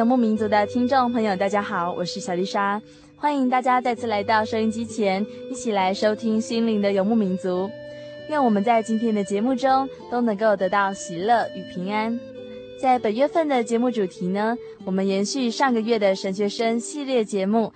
[0.00, 2.80] 游牧民族的听众朋友，大家好，我是小丽莎，
[3.16, 7.70] 欢迎大家再次来到收音机前，一起来收听心灵的游牧民族。
[8.30, 12.18] 愿我们在今天的节目中都能够得到喜乐与平安。
[12.80, 14.56] 在本月份的节目主题呢，
[14.86, 17.70] 我们延续上个月的神学生系列节目，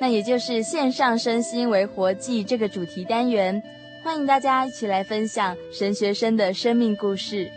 [0.00, 3.60] 那也就是线上身心为活祭这个主题单元，
[4.04, 7.50] 欢迎大家一起来分享神学生的生命故事。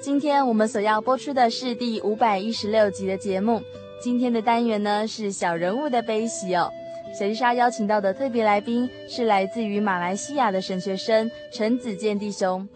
[0.00, 3.60] 今天我们所要播出的是第五百一十六集的节目。
[4.00, 6.70] 今天的单元呢是小人物的悲喜哦。
[7.18, 12.66] 小丽莎邀请到的特别来宾是来自于马来西亚的神学生陈子健弟兄。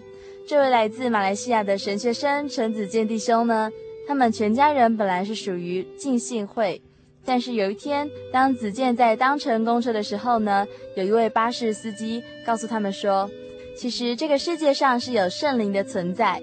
[0.48, 3.70] 这位来自马来西亚的神学生陈子健弟兄呢，
[4.08, 6.82] 他们全家人本来是属于浸信会，
[7.24, 10.66] 但是有一天，当子健在当乘公车的时候呢，
[10.96, 13.30] 有一位巴士司机告诉他们说，
[13.76, 16.42] 其实这个世界上是有圣灵的存在。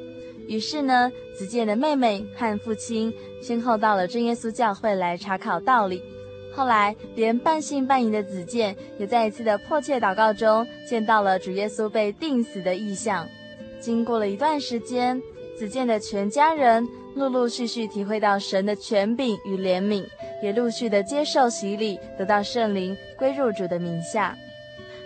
[0.50, 6.02] 于是呢，子健的妹妹和父亲先后到了真耶稣教会来查考道理。
[6.56, 13.28] 后来，连半信半疑的子健也在一次的迫切祷告中见到了主耶稣被钉死的异象。
[13.80, 15.22] 经过了一段时间，
[15.56, 16.84] 子健的全家人
[17.16, 20.04] 陆陆续续体会到神的权柄与怜悯，
[20.42, 24.36] 也陆续的接受洗礼，得到圣灵，归入主的名下。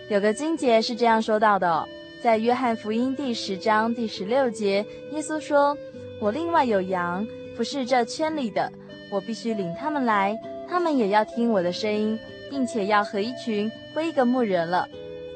[0.08, 1.86] 有个经节是这样说到的。
[2.24, 4.78] 在约翰福音第十章第十六节，
[5.12, 5.78] 耶稣说
[6.22, 8.72] ：“我另外有羊，不是这圈里的，
[9.12, 10.34] 我必须领他们来，
[10.66, 12.18] 他们也要听我的声音，
[12.50, 14.88] 并且要合一群，归一个牧人了。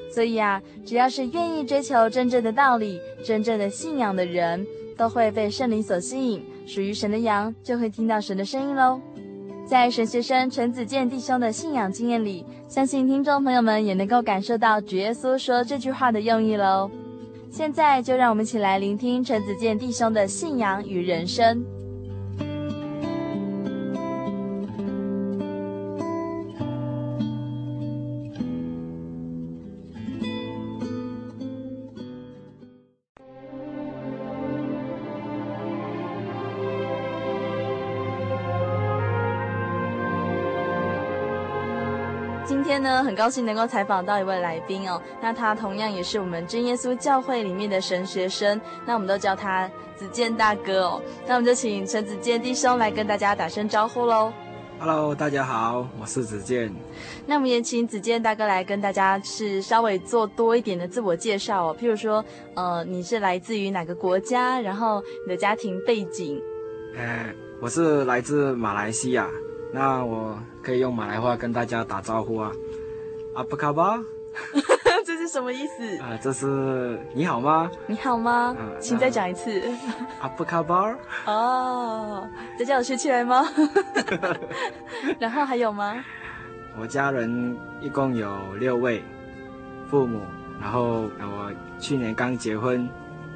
[0.09, 4.65] 所以啊，只要是愿意追求真正的道理、真正的信仰的人，
[4.95, 9.01] 都会被圣灵所吸引，属于神的羊就会听到神的声音喽。”
[9.67, 16.89] 在神学生陈子健弟兄的信仰经验里，相信听众朋友们也能够感受到主耶稣说这句话的用意喽。
[17.51, 21.76] 现在就让我们一起来聆听陈子健弟兄的信仰与人生。
[42.55, 45.01] 呢，很高兴能够采访到一位来宾哦。
[45.21, 51.01] 那他同样也是我们真耶稣教会里面的神学生，那我们都叫他子健大哥哦。
[51.27, 54.31] 那我们就请陈子健弟兄来跟大家打声招呼喽。
[54.79, 56.71] Hello，大家好，我是子健。
[57.25, 61.75] 那我们也请子健大哥来跟大家是稍微做多一点的自我介绍哦。
[61.77, 64.61] 譬如说，呃，你是来自于哪个国家？
[64.61, 66.39] 然后你的家庭背景？
[66.95, 69.27] 呃，我是来自马来西亚。
[69.73, 70.37] 那我
[70.67, 72.51] 可以用马来话跟大家打招呼啊。
[73.35, 74.03] 阿布卡巴，
[75.05, 75.97] 这是什么意思？
[75.99, 77.71] 啊，这是你好吗？
[77.87, 78.53] 你好吗？
[78.59, 79.63] 啊、请再讲一次。
[80.19, 80.93] 阿布卡巴。
[81.25, 82.27] 哦，
[82.59, 83.47] 这叫我学起来吗？
[85.19, 86.03] 然后还有吗？
[86.77, 89.01] 我家人一共有六位，
[89.89, 90.19] 父母，
[90.59, 91.49] 然后我
[91.79, 92.89] 去年刚结婚。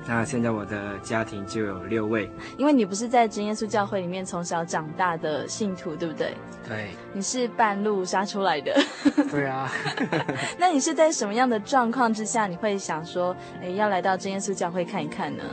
[0.08, 6.34] 那现在我的家庭就有六位，因为你不是在真耶稣教会里面从小长大的信徒，对不对？
[6.68, 8.76] 对，你是半路杀出来的。
[9.30, 9.72] 对啊。
[10.58, 15.44] 那你是在什么样的状况之下，你会想说，哎，要来到真耶稣教会看一看呢？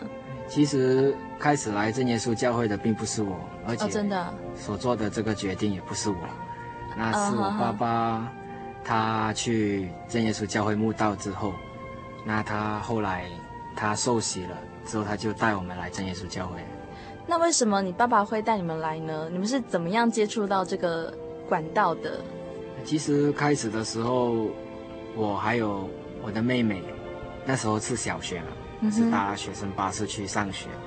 [0.48, 6.16] 其实开始来真耶稣教会的并不是我，而且真的所做的这个决定也不是我。
[6.96, 8.32] 那是我爸爸，
[8.82, 11.52] 他去真耶稣教会墓道之后，
[12.24, 13.26] 那他后来
[13.78, 16.58] 他受洗了之后，他就带我们来真耶稣教会。
[17.28, 19.28] 那为什么你爸爸会带你们来呢？
[19.30, 21.14] 你们是怎么样接触到这个
[21.48, 22.20] 管道的？
[22.84, 24.48] 其实开始的时候，
[25.14, 25.88] 我还有
[26.22, 26.82] 我的妹妹，
[27.44, 30.66] 那时候是小学了，是搭学生巴士去上学。
[30.70, 30.80] 嗯、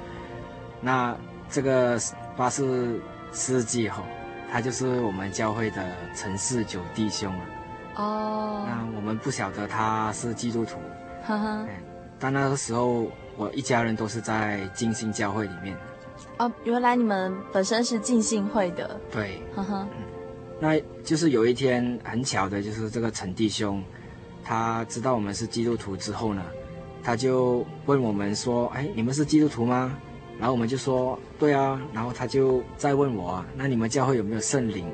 [0.82, 1.18] 那
[1.50, 1.98] 这个
[2.36, 3.00] 巴士
[3.32, 4.04] 司机哈，
[4.52, 5.82] 他就是我们教会的
[6.14, 7.46] 陈世九弟兄了。
[7.96, 8.66] 哦。
[8.68, 10.78] 那我们不晓得他是基督徒。
[11.24, 11.66] 哈哈。
[12.22, 15.76] 但那个时候，我一家人都是在浸信教会里面。
[16.38, 19.00] 哦，原来你们本身是浸信会的。
[19.12, 20.04] 对，呵呵，嗯，
[20.60, 23.84] 那就是有一天很巧的，就是这个陈弟兄，
[24.44, 26.44] 他知道我们是基督徒之后呢，
[27.04, 29.98] 他就问我们说：“哎，你们是基督徒吗？”
[30.38, 34.88] 然后我们就说：“对啊。”然后他就再问我啊：“那你们教会有没有圣灵？”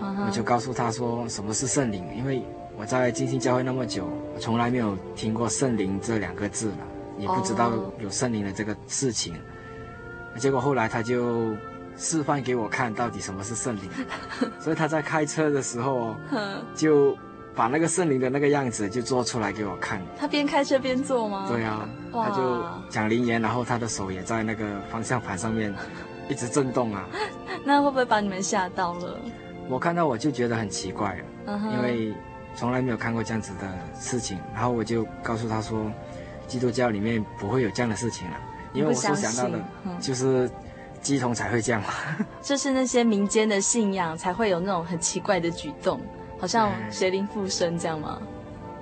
[0.00, 2.04] 我就告诉他说：“什么是圣灵？
[2.16, 2.42] 因为
[2.82, 6.78] 我在金星教会那么久，我从来没有听过圣灵这两个字了，
[7.16, 7.70] 也不知道
[8.00, 9.36] 有圣灵的这个事情。”
[10.36, 11.54] 结果后来他就
[11.96, 13.88] 示范给我看到底什么是圣灵，
[14.58, 16.16] 所以他在开车的时候
[16.74, 17.16] 就
[17.54, 20.02] 把那个圣灵的那个样子就做出来给我看。
[20.18, 21.46] 他边开车边做吗？
[21.48, 25.72] 对啊，他就讲灵言，然后他的手也在那个方向盘上面
[26.28, 27.06] 一直震动啊。
[27.64, 29.20] 那会不会把你们吓到了？
[29.68, 32.12] 我看到我就觉得很奇怪了，因为
[32.54, 33.66] 从来没有看过这样子的
[33.98, 34.38] 事情。
[34.54, 35.90] 然后我就告诉他说，
[36.46, 38.36] 基督教里面不会有这样的事情了。
[38.72, 39.62] 因为我所想到的，
[40.00, 40.50] 就是
[41.02, 41.88] 乩童才会这样嘛，
[42.40, 46.00] 就是那些民间的信仰才会有那种很奇怪的举动，
[46.38, 48.18] 好像邪灵附身这样吗？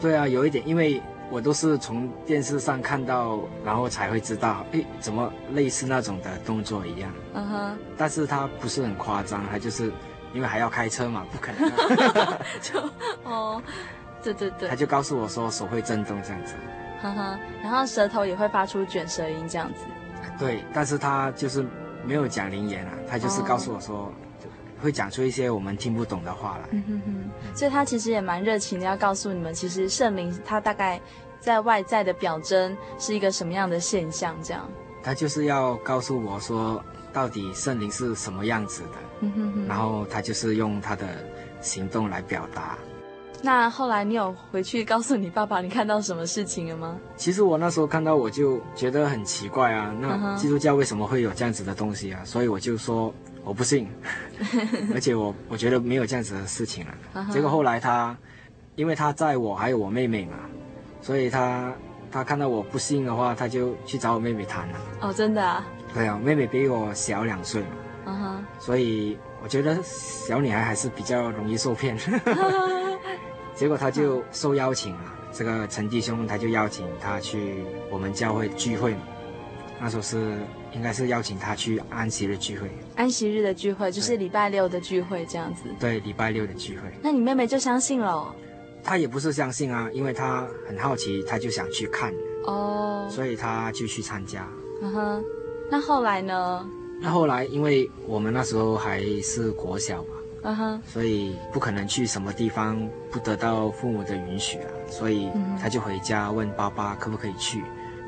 [0.01, 7.13] 对啊，有一点，因为我都是从电视上看到，然后才会知道，哎，怎么类似那种的动作一样。
[7.35, 7.79] 嗯哼。
[7.97, 9.93] 但是他不是很夸张，他就是
[10.33, 11.71] 因为还要开车嘛，不可能。
[12.63, 12.81] 就
[13.25, 13.63] 哦，
[14.23, 14.69] 对对对。
[14.69, 16.55] 他就告诉我说手会震动这样子。
[17.63, 19.85] 然后舌头也会发出卷舌音这样子。
[20.39, 21.65] 对，但是他就是
[22.05, 24.13] 没有讲灵言啊，他就是告诉我说，哦、
[24.83, 26.69] 会讲出一些我们听不懂的话来。
[26.73, 31.01] 嗯哼哼，所以他其实也蛮热情的，要告诉你们，其实圣灵他大概
[31.41, 34.69] 在外在的表征是一个什么样的现象，这样。
[35.03, 36.83] 他就是要告诉我说，
[37.13, 38.89] 到底圣灵是什么样子的。
[39.21, 41.07] 嗯哼哼，然后他就是用他的
[41.61, 42.77] 行动来表达。
[43.43, 46.99] 那后来你有回去告诉你爸爸你看到什么事情了吗？
[47.17, 52.21] 其实我那时候看到我就觉得很奇怪啊，那基督教为什么会有这样子的东西啊？
[52.25, 53.13] 所以我就说
[53.43, 53.89] 我不信，
[54.93, 57.27] 而且我我觉得没有这样子的事情啊。
[57.33, 58.15] 结果后来他，
[58.77, 60.37] 因为他在我还有我妹妹嘛，
[61.01, 61.73] 所以他
[62.11, 64.79] 他看到我不信的话，他就去找我妹妹谈了。
[65.01, 65.67] 哦，真的啊？
[65.95, 67.69] 对啊，妹妹比我小两岁嘛。
[68.07, 68.45] 嗯哼。
[68.59, 71.97] 所以我觉得小女孩还是比较容易受骗。
[73.55, 75.01] 结果他就受邀请了，
[75.33, 78.97] 这个陈弟兄他就邀请他去我们教会聚会，
[79.79, 80.39] 那时候是
[80.73, 82.71] 应该是邀请他去安息日聚会。
[82.97, 85.65] 安息日的聚会就是礼拜六的聚会这样子。
[85.79, 86.85] 对，礼拜六的聚会。
[87.03, 88.35] 那你妹妹就相信了？
[88.83, 92.13] 她也不是相信啊，因为他很好奇，他就想去看。
[92.45, 93.07] 哦。
[93.11, 94.47] 所以他就去参加。
[94.83, 95.25] 嗯哼。
[95.71, 96.69] 那后来呢？
[97.01, 100.11] 那后来，因为我们那时候还是国小嘛。
[100.43, 102.81] 嗯哼，所以不可能去什么地方
[103.11, 107.63] 不得到父母的允许啊，所以他就回家问爸爸可不可以去。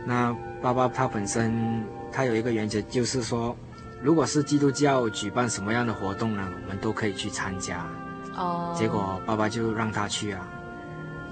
[0.07, 3.55] 那爸爸他本身他有一个原则，就是说，
[4.03, 7.87] 如果是基督教举办什么样的活动呢，我们都可以去参加。
[8.35, 10.49] 哦，结果爸爸就让他去啊，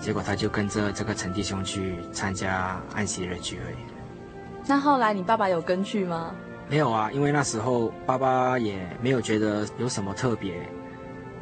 [0.00, 3.76] 结果他就跟着这个陈弟兄去参加安息日聚会。
[4.66, 6.34] 那后来你爸爸有跟去吗？
[6.68, 10.54] 没有啊，因为那时候爸爸也没有觉得有什么特别。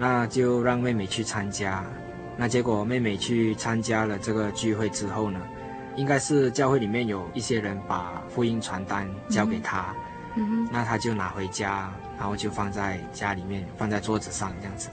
[0.00, 1.84] 那就让妹妹去参加，
[2.36, 5.40] 那结果妹妹去参加了这个聚会之后呢，
[5.96, 9.92] 应该是教会里面有一些人把福音传单交给她，
[10.36, 14.88] 嗯哼，那她就拿回家，然后就放在家里面，放在桌子上这样子。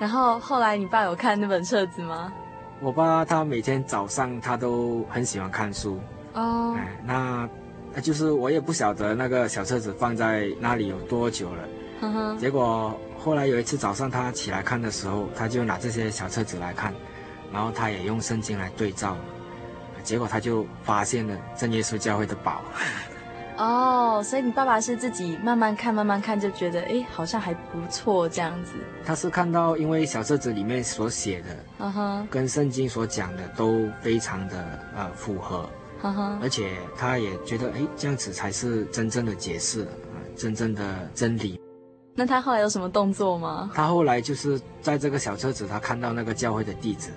[0.00, 2.32] 然后后来你爸有看那本册子吗？
[2.80, 6.00] 我爸他每天早上他都很喜欢看书
[6.34, 7.48] 哦，哎，那
[7.94, 11.68] 那就是我也不晓得那个小册子放在那里有多久了，
[12.00, 12.98] 呵呵，结果。
[13.22, 16.90] 后来有一次早上，他起来看的时候，他就拿这些小册子来看，
[17.52, 19.14] 然后他也用圣经来对照，
[20.02, 22.62] 结果他就发现了真耶稣教会的宝。
[23.60, 28.72] 哦，所以你爸爸是自己慢慢看，慢慢看，就觉得哎，好像还不错这样子。
[29.04, 31.48] 他是看到，因为小册子里面所写的，
[31.80, 35.68] 嗯哼，跟圣经所讲的都非常的呃符合，
[36.02, 39.86] 嗯哼，而且他也觉得哎，这样子才是真正的解释，
[40.34, 40.82] 真正的
[41.14, 41.60] 真理。
[42.16, 43.70] 那他后来有什么动作吗？
[43.74, 47.10] 他后来就是在这个小册子，他看到那个教会的地址，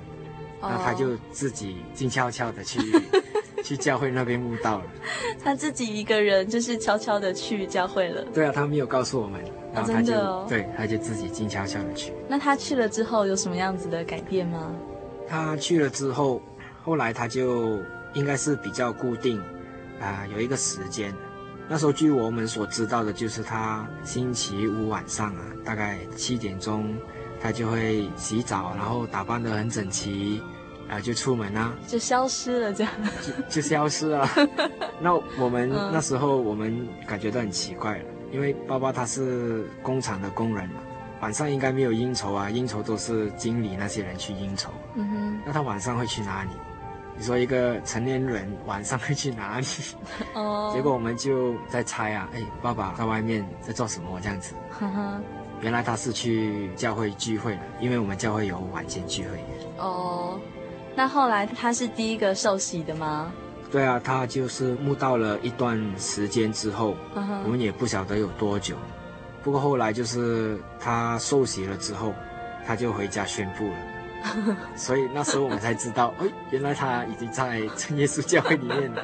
[0.62, 0.84] 那、oh.
[0.84, 2.80] 他就自己静悄悄的去
[3.66, 4.86] 去教会那边悟道了。
[5.42, 8.22] 他自己一个人就是悄悄的去教会了。
[8.34, 9.42] 对啊，他没有告诉我们，
[9.74, 12.12] 然后他就、哦、对，他就自己静悄悄的去。
[12.28, 14.72] 那他去了之后有什么样子的改变吗？
[15.28, 16.42] 他去了之后，
[16.84, 17.80] 后来他就
[18.14, 19.40] 应该是比较固定
[20.02, 21.14] 啊、呃，有一个时间。
[21.70, 26.94] 那时候据我们所知道的，就是他星期五晚上啊，大概七点钟，
[27.42, 30.42] 他就会洗澡，然后打扮得很整齐，
[30.94, 34.28] 啊，就出门啊，就消失了，这样就就消失了。
[35.02, 40.80] 那我们那时候我们感觉到很奇怪了，因为爸爸他是工厂的工人嘛，
[41.22, 44.70] 晚上应该没有应酬啊，应酬都是经理那些人去应酬。
[44.96, 46.50] 嗯哼，那他晚上会去哪里？
[47.16, 49.66] 你说一个成年人晚上会去哪里？
[50.34, 50.74] 哦， oh.
[50.76, 54.56] 结果我们就在猜啊，哎，爸爸在外面在做什么这样子？
[55.62, 59.40] 原来他是去教会聚会了，因为我们教会有晚间聚会。
[59.78, 60.40] 哦，oh.
[60.96, 63.32] 那后来他是第一个受洗的吗？
[63.72, 66.96] 对啊，他就是慕道了一段时间之后，
[67.44, 68.76] 我们也不晓得有多久。
[69.42, 72.14] 不过后来就是他受洗了之后，
[72.68, 74.56] 他就回家宣布了。
[74.76, 79.04] 所以那时候我们才知道，哎，原来他已经在真耶稣教会里面了。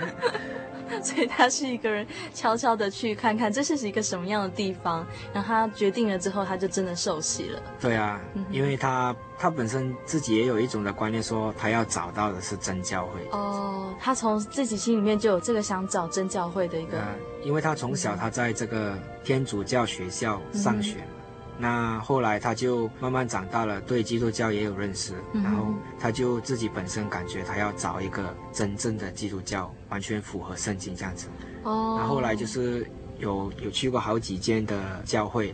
[1.03, 7.62] 所以他是一个人悄悄的去看看这是一个什么样的地方，然后他决定了之后，他就真的受洗了。
[7.79, 8.19] 对啊，
[8.51, 13.27] 因为他他本身自己也有一种的观念，说他要找到的是真教会。
[13.31, 16.98] 哦，他从自己心里面就有这个想找真教会的一个。
[17.41, 20.98] 因为他从小他在这个天主教学校上学。
[21.00, 21.19] 嗯
[21.62, 31.28] 那后来他就慢慢长大了，对基督教也有认识，嗯、然后他就自己本身感觉他要找一个真正的基督教，完全符合圣经这样子。
[31.63, 31.98] 哦。
[32.00, 35.54] 然后后来就是有有去过好几间的教会，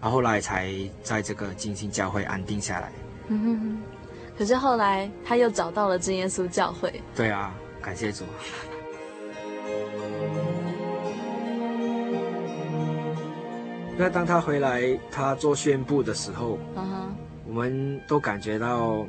[0.00, 0.72] 然后后来才
[1.02, 2.90] 在这个金星教会安定下来。
[3.28, 3.82] 嗯哼哼。
[4.38, 7.02] 可是后来他又找到了真耶稣教会。
[7.14, 8.24] 对啊，感谢主。
[13.96, 17.08] 那当他回来，他做宣布的时候，uh huh.
[17.46, 19.06] 我们都感觉到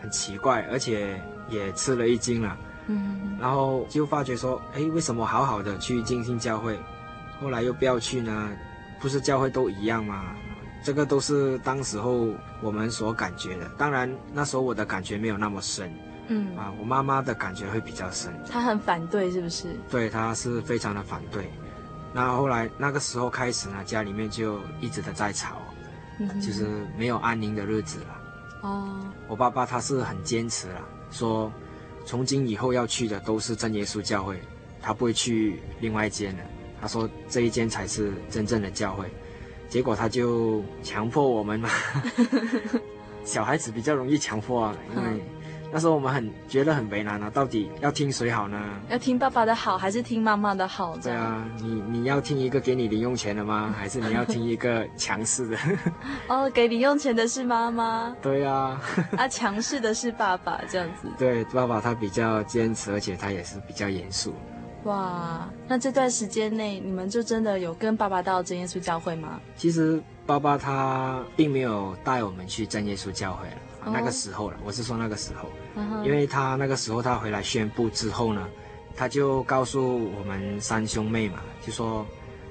[0.00, 2.56] 很奇怪，而且也吃了一惊了。
[2.86, 3.40] 嗯、uh，huh.
[3.40, 6.78] 然后就发觉说，哎，为什么好好的去进信教会，
[7.40, 8.50] 后来又不要去呢？
[9.00, 10.34] 不是教会都一样吗？
[10.84, 12.28] 这个都是当时候
[12.62, 13.66] 我们所感觉的。
[13.78, 15.90] 当然那时候我的感觉没有那么深。
[16.28, 16.60] 嗯、uh，huh.
[16.60, 18.30] 啊，我妈妈的感觉会比较深。
[18.50, 19.74] 她很反对，是不是？
[19.88, 21.50] 对，她是非常的反对。
[22.12, 25.62] 那后来那个时候开始呢，家里面就一直的在吵，
[26.40, 26.66] 就是
[26.98, 28.20] 没有安宁的日子了。
[28.62, 31.52] 哦，我爸爸他是很坚持了，说
[32.04, 34.40] 从今以后要去的都是真耶稣教会，
[34.82, 36.42] 他不会去另外一间的。
[36.80, 39.06] 他说这一间才是真正的教会，
[39.68, 41.70] 结果他就强迫我们嘛，
[43.24, 45.22] 小孩子比较容易强迫啊，因为。
[45.72, 48.60] 那时候我们很觉得很为难啊，到底要听谁好呢？
[48.88, 50.96] 要听爸爸的好，还是听妈妈的好？
[50.98, 53.74] 对啊，你你要听一个给你零用钱的吗？
[53.78, 55.56] 还是你要听一个 强势的？
[56.28, 58.14] 哦，给零用钱的是妈妈。
[58.22, 58.80] 对啊，
[59.16, 61.08] 啊，强势的是爸爸，这样子。
[61.16, 64.34] 对，爸爸他比较坚持，而且他也是比较严肃。
[64.84, 69.38] 哇，那这段时间内，你们就真的有跟爸爸到真耶稣教会吗？
[69.54, 73.56] 其实爸爸他并没有带我们去真耶稣教会了。
[73.82, 75.48] 啊、那个时候了，我是说那个时候
[75.80, 76.04] ，uh.
[76.04, 78.46] 因为他那个时候他回来宣布之后呢，
[78.94, 82.06] 他就告诉我们三兄妹嘛，就说，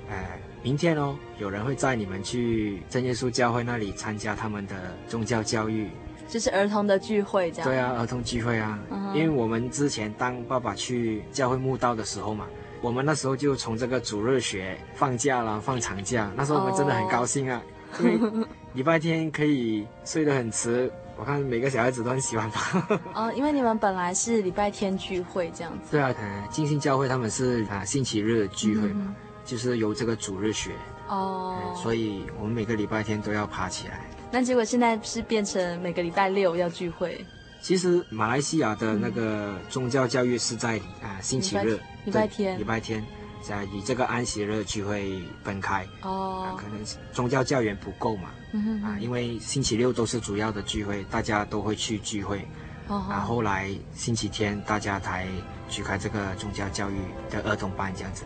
[0.09, 4.75] 哎，明天哦，有人会载你们去真耶稣教会那里参加他们的
[5.07, 5.87] 宗教教育，
[6.27, 7.69] 就是儿童的聚会，这样。
[7.69, 9.13] 对啊，儿童聚会啊，uh.
[9.13, 12.47] 因为我们之前当爸爸去教会墓道的时候嘛，
[12.81, 17.61] 我们那时候就从这个主日学放假了，放长假，那时候我们真的很高兴啊
[17.99, 18.01] ，oh.
[18.01, 20.91] 因为 礼拜天可以睡得很迟。
[21.19, 22.87] 我看每个小孩子都很喜欢吧。
[23.13, 25.91] 哦，因为你们本来是礼拜天聚会这样子。
[25.91, 30.71] 对啊，呃，浸信教会他们是啊星期日聚会嘛，嗯、就是由这个主日学。
[31.09, 31.75] 哦、呃。
[31.75, 34.09] 所以我们每个礼拜天都要爬起来。
[34.31, 37.25] 那结果现在是变成每个礼拜六要聚会。
[37.61, 43.03] 其实马来西亚的那个宗教教育是在啊、呃、星期日礼拜天礼拜天。
[43.41, 46.77] 在以这个安息日聚会分开哦、啊，可能
[47.13, 52.39] 宗教教员不够嘛，嗯、啊，因为星期六都是主要的聚会，大家都会去聚会，
[52.87, 55.27] 哦、然后后来星期天大家才
[55.69, 56.95] 举开这个宗教教育
[57.29, 58.25] 的儿童班这样子。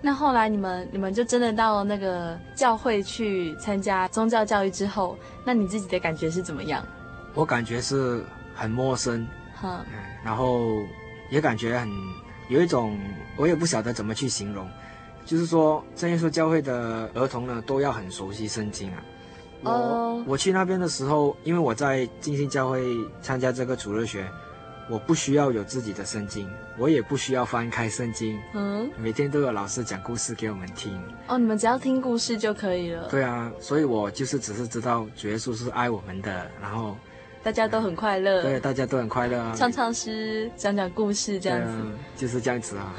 [0.00, 6.86] 那后来你们你们就真的到了那个教会去参加宗教教育之后，那你自己的感觉是怎么样？
[7.34, 8.24] 我感觉是
[8.54, 9.26] 很陌生，
[9.62, 9.84] 嗯，
[10.24, 10.82] 然后
[11.30, 11.88] 也感觉很。
[12.48, 12.98] 有一种
[13.36, 14.66] 我也不晓得怎么去形容，
[15.26, 19.02] 就是说真耶稣教会的儿童呢，都要很熟悉圣经啊。
[19.62, 20.24] 我、uh...
[20.26, 24.28] 我去那边的时候，因为我在金星教会参加这个主日学。
[24.90, 26.48] 我不需要有自己的圣经，
[26.78, 28.38] 我也不需要翻开圣经。
[28.54, 30.98] 嗯，每天都有老师讲故事给我们听。
[31.26, 33.06] 哦，你们只要听故事就可以了。
[33.10, 36.96] 对啊，所以我就是只是知道主耶稣是爱我们的，然后。
[37.42, 39.54] 大家都很快乐，对，大家都很快乐啊！
[39.56, 42.92] 唱唱诗，讲讲故事，这样子，啊，就是这样子啊。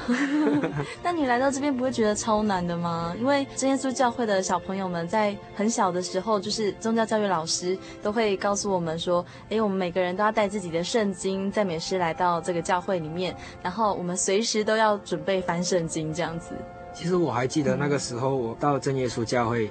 [1.04, 3.14] 那你来到这边不会觉得超难的吗？
[3.18, 16.54] 因为真耶稣教会的小朋友们在很小的时候，就是宗教教育老师都会告诉我们说，哎，我们每个人都要带自己的圣经、赞美诗来到这个教会里面，然后我们随时都要准备翻圣经这样子。
[16.92, 19.70] 其实我还记得那个时候，我到真耶稣教会。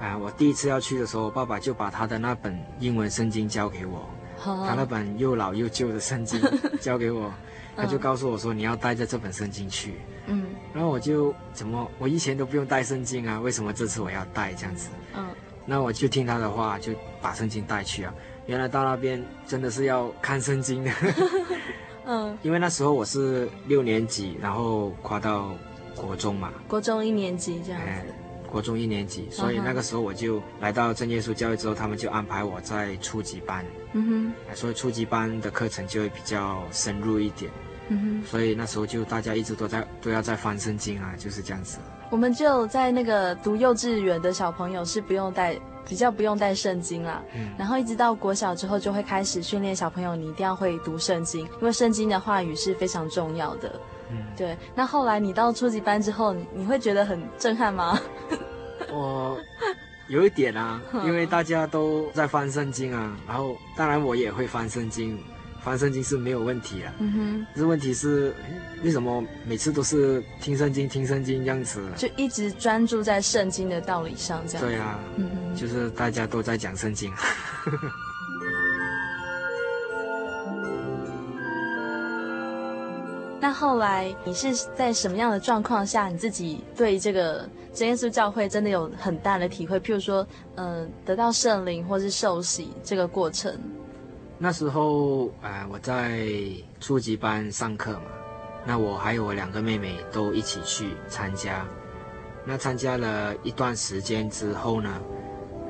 [0.00, 4.08] 啊，我第一次要去的时候，爸爸就把他的那本英文圣经交给我，
[4.42, 6.40] 他那本又老又旧的圣经
[6.80, 7.30] 交给我，
[7.76, 9.94] 他就告诉我说，你要带着这本圣经去。
[10.26, 14.88] 嗯，然后我就怎么，我以前都不用带圣经啊，为什么这次我要带这样子？
[15.14, 15.26] 嗯，
[15.66, 18.14] 那我就听他的话，就把圣经带去啊。
[18.46, 20.90] 原来到那边真的是要看圣经的，
[22.06, 25.50] 嗯， 因为那时候我是六年级，然后跨到
[25.94, 27.86] 国中嘛，国中一年级这样子。
[27.86, 28.04] 哎
[28.50, 33.64] 国中一年级，所以那个时候我就来到正耶稣教育之后，他们就安排我在初级班。
[33.92, 37.50] 嗯哼，所以初级班的课程就会比较深入一点。
[37.88, 41.78] 嗯哼，所以那时候就大家一直都在都要在翻圣经啊，就是这样子。
[42.10, 45.56] 我们就在那个读幼稚园的小朋友是不用带，
[45.88, 47.22] 比较不用带圣经啦。
[47.34, 53.80] 嗯，然后一直到国小之后，就会开始训练小朋友，你一定要会读圣经，因为圣经的话语是非常重要的。
[54.10, 54.56] 嗯，对。
[54.74, 57.98] 那后来你到初级班之后，你会觉得很震撼吗？
[58.92, 59.38] 我
[60.08, 65.16] 有一点啊， 因为大家都在翻圣经啊，然后当然我也会翻圣经，
[65.62, 66.92] 翻圣经是没有问题啊。
[66.98, 67.46] 嗯哼。
[67.54, 68.34] 可是问题是，
[68.82, 71.80] 为什么每次都是听圣经、听圣经这样子？
[71.96, 74.66] 就一直专注在圣经的道理上，这样。
[74.66, 74.98] 对啊。
[75.16, 75.54] 嗯哼。
[75.54, 77.12] 就是大家都在讲圣经。
[83.40, 89.80] 那后来你是在什么样的状况下，你自己对这个真耶稣教会真的有很大的体会？
[89.80, 90.26] 譬如说，
[90.56, 93.58] 嗯、呃，得到圣灵或是受洗这个过程。
[94.36, 96.28] 那时候，啊、我在
[96.80, 98.10] 初级班上课嘛，
[98.66, 101.66] 那我还有我两个妹妹都一起去参加。
[102.44, 105.00] 那参加了一段时间之后呢，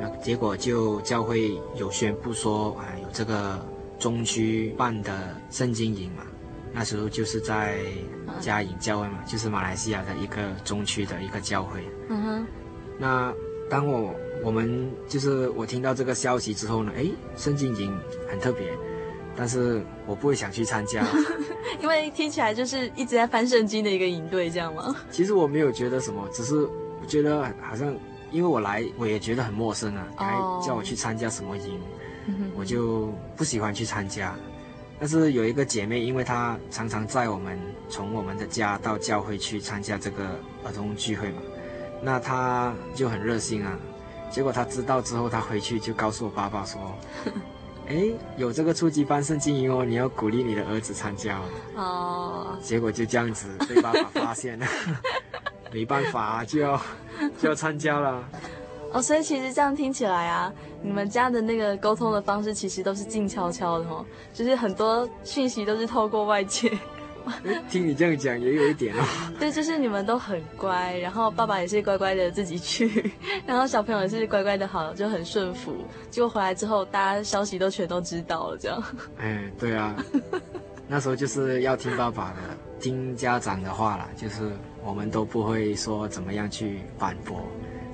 [0.01, 3.65] 那结果就教会有宣布说，啊、有这个
[3.99, 6.25] 中区办的圣经营嘛。
[6.73, 7.79] 那时候就是在
[8.41, 11.85] 嘉颖教会嘛，就是马来西亚的一个中区的一个教会。
[12.09, 12.47] 嗯哼。
[12.99, 13.33] 那
[13.69, 17.07] 当我我们就是我听到这个消息之后呢，哎，
[17.37, 17.97] 圣经营
[18.29, 18.67] 很特别，
[19.37, 21.05] 但是我不会想去参加，
[21.81, 24.95] 因为听起来就是一直在翻圣经的一个营队，这样吗？
[25.11, 26.57] 其实我没有觉得什么，只是
[27.01, 27.95] 我觉得好像
[28.31, 30.33] 因为我来，我也觉得很陌生啊，还
[30.67, 31.79] 叫我去参加什么营，
[32.29, 34.37] 哦，我就不喜欢去参加。
[35.01, 37.59] 但是有一个姐妹，因为她常常载我们
[37.89, 41.41] 从我们的家到教会去参加这个儿童聚会嘛，
[42.03, 43.79] 那她就很热心啊。
[44.31, 46.95] 结果她知道之后，她回去就告诉我爸爸说
[47.89, 52.59] ：“哎，有这个初级班圣经营哦，你要鼓励你的儿子参加哦。”哦。
[52.63, 54.67] 结果就这样子被爸爸发现了，
[55.73, 56.79] 没办法，就要
[57.41, 58.23] 就要参加了。
[58.93, 66.71] 哦，所以其实这样听起来啊，你们家的那个沟通的方式其实都是静悄悄的哦，就是很多讯息都是透过外界。
[67.69, 69.05] 听你这样讲也有一点哦。
[69.39, 73.13] 对，就是你们都很乖，然后爸爸也是乖乖的自己去，
[73.47, 75.77] 然后小朋友也是乖乖的好，就很顺服。
[76.11, 78.83] 结果回来之后，大家消息都全都知道了，这样。
[79.19, 79.95] 哎，对啊，
[80.89, 82.39] 那时候就是要听爸爸的，
[82.81, 84.51] 听家长的话啦，就是
[84.83, 87.41] 我们都不会说怎么样去反驳。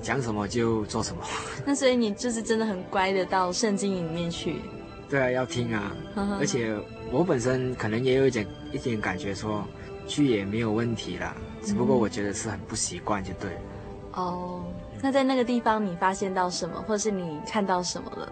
[0.07, 1.21] 讲什么就做什么，
[1.67, 4.61] 那所以你就是真的很乖的到圣经里面去。
[5.09, 5.91] 对啊，要听啊，
[6.39, 6.73] 而且
[7.11, 9.67] 我本身可能也有一点一点感觉说，
[10.07, 13.59] 去也没有问题啦，只不过我觉得是很不习惯就对了。
[14.13, 14.63] 哦，
[15.01, 18.31] 那在那个地方你发现到什么，或是你看到什么了？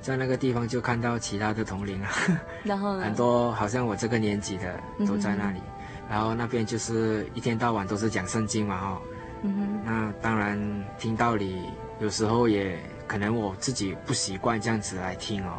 [0.00, 2.10] 在那个地方就看到其他的同龄啊，
[2.62, 3.04] 然后呢？
[3.04, 9.02] 很多好像我这个年纪的都在那里，嗯、然后那边就是一天到晚都是讲圣经嘛，哦。
[9.42, 10.58] 嗯哼，那当然
[10.98, 11.56] 听道理，
[12.00, 15.58] 有时候也可能我自己不习惯这样子来听哦，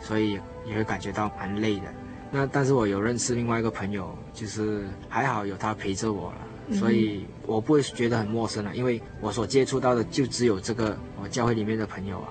[0.00, 1.84] 所以也会感觉到蛮累的。
[2.30, 12.28] 那但是我有认识另外一个朋友，就是还好有他陪着我了，所以我不会觉得很陌生了，因为我所接触到的就只有这个我教会里面的朋友啊。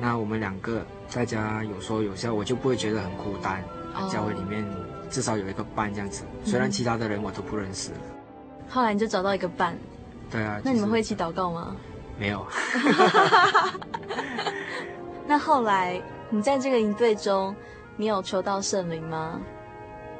[0.00, 3.62] 那我们两个在家有说有笑，我就不会觉得很孤单。
[4.08, 4.64] 教会里面
[5.10, 7.98] 至少有一个伴这样子，虽然其他的人我都不认识了。
[8.68, 9.76] 后来你就找到一个伴。
[10.30, 10.60] 对啊。
[10.64, 11.76] 那你们会一起祷告吗？
[12.18, 12.46] 没有。
[15.26, 17.54] 那后来你在这个营队中，
[17.96, 19.40] 你有求到圣灵吗？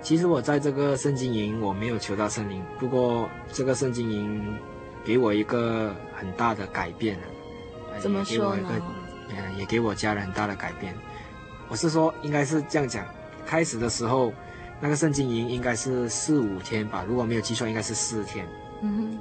[0.02, 2.64] 其实我在这个圣经营，我没有求到圣灵。
[2.78, 4.58] 不过这个圣经营
[5.04, 7.18] 给我一个很大的改变。
[7.98, 8.68] 怎么说呢？
[9.28, 10.94] 嗯，也给我家人很大的改变。
[11.68, 13.04] 我是说，应该是这样讲。
[13.44, 14.32] 开始的时候，
[14.80, 18.46] 那个圣经营应该是四五天吧，如果没有记错，应该是四天。
[18.80, 19.18] 嗯哼。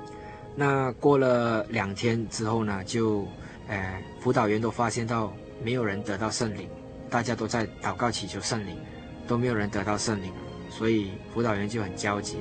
[0.60, 3.26] 那过了两天之后呢，就，
[3.70, 5.32] 呃，辅导员都发现到
[5.64, 6.68] 没有人得到圣灵，
[7.10, 8.78] 大家都在祷告祈求圣灵，
[9.26, 10.34] 都没有人得到圣灵。
[10.70, 12.40] 所以辅导员就很焦急，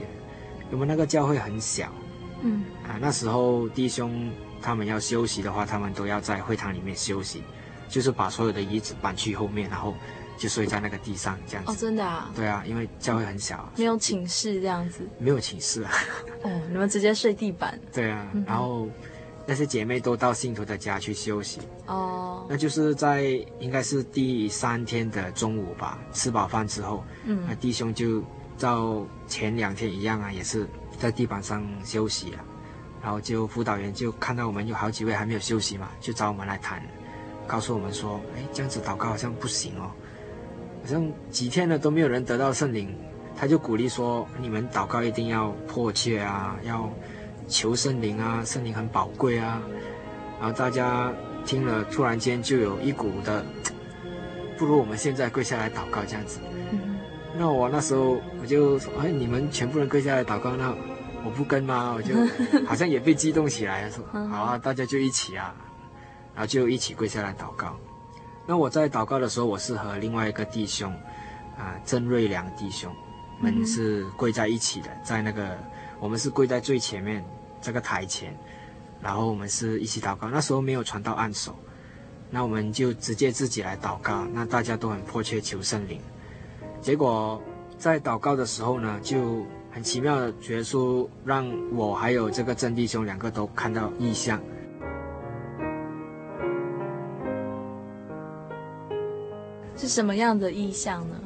[0.73, 1.93] 因为那个教会很小，
[2.43, 7.45] 嗯啊，那时候弟兄他们要休息的话，他们都要在会堂里面休息，
[7.89, 9.95] 就是把所有的椅子搬去后面，然后
[10.39, 11.73] 就睡在那个地上这样子。
[11.73, 12.31] 哦，真的啊？
[12.35, 15.07] 对啊，因为教会很小，没有寝室这样子。
[15.19, 15.93] 没有寝室啊。
[16.45, 17.79] 哦，你们直接睡地板。
[17.93, 18.89] 对啊，然后
[19.45, 21.61] 那些姐妹都到信徒的家去休息。
[21.87, 22.47] 哦。
[22.49, 23.25] 那就是在
[23.59, 28.25] 应该是第三天的中午吧，吃饱饭之后，嗯，那弟兄就
[28.57, 30.67] 照前两天一样啊，也是
[30.99, 32.45] 在地板上休息啊。
[33.01, 36.83] 然后就辅导员就看到我们有好几位还没有休息嘛，就找我们来谈，
[37.47, 39.95] 告诉我们说，哎，这样子祷告好像不行哦，好
[40.89, 42.93] 像几天了都没有人得到圣灵。
[43.37, 46.91] 他就鼓励说，你们祷告一定要迫切啊，要
[47.47, 49.63] 求圣灵啊，圣灵很宝贵啊。
[50.41, 51.13] 然后大家。
[51.47, 53.43] 听了，突然间就有一股的，
[54.59, 56.41] 不如我们现在跪下来祷告这样子。
[57.39, 60.75] 那我那时候我就说，哎，你们全部人跪下来祷告，那
[61.25, 61.95] 我不跟吗？
[61.97, 62.15] 我就
[62.67, 65.55] 好像也被激动起来了，说好啊，大家就一起啊，
[66.35, 67.75] 然后就一起跪下来祷告。
[68.51, 70.91] 那我在祷告的时候，我是和另外一个弟兄
[71.59, 72.91] 啊，曾瑞良弟兄，
[73.41, 75.55] 我们是跪在一起的，在那个
[76.01, 77.23] 我们是跪在最前面
[77.61, 78.35] 这个台前。
[79.03, 81.55] 然后我们是一起祷告，那时候没有传到按手，
[82.31, 84.25] 那我们就直接自己来祷告。
[84.33, 86.01] 那大家都很迫切求圣灵，
[86.81, 87.39] 结果
[87.77, 94.41] 在祷告的时候呢，就很奇妙的，耶稣让我还有这个曾弟兄两个都看到异象。
[99.79, 101.17] 是什么样的意象呢？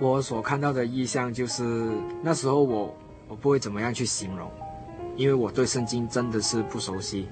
[0.00, 1.62] 我所看到的意象就是
[2.22, 2.94] 那时候我
[3.28, 4.50] 我不会怎么样去形容。
[5.16, 7.26] 因为我对圣经真的是不熟悉，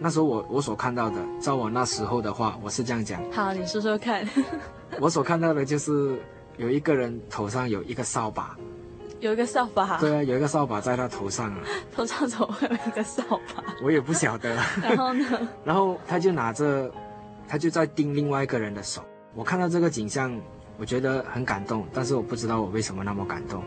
[0.00, 3.22] 那时候我我所看到的，照我那时候的话，我是这样讲。
[3.30, 4.28] 好，你说说看。
[4.98, 6.20] 我所看到的就是
[6.56, 8.56] 有一个人头上有一个扫把，
[9.20, 9.98] 有一个扫把。
[10.00, 11.60] 对啊，有一个扫把在他头上啊。
[11.94, 13.22] 头上怎么会有一个扫
[13.54, 13.62] 把？
[13.84, 14.56] 我也不晓得。
[14.82, 15.24] 然后呢？
[15.64, 16.90] 然后他就拿着，
[17.46, 19.00] 他就在盯另外一个人的手。
[19.38, 20.36] 我看到这个景象，
[20.78, 23.62] 我觉得很感动，但是我不知道我为什么那么感动，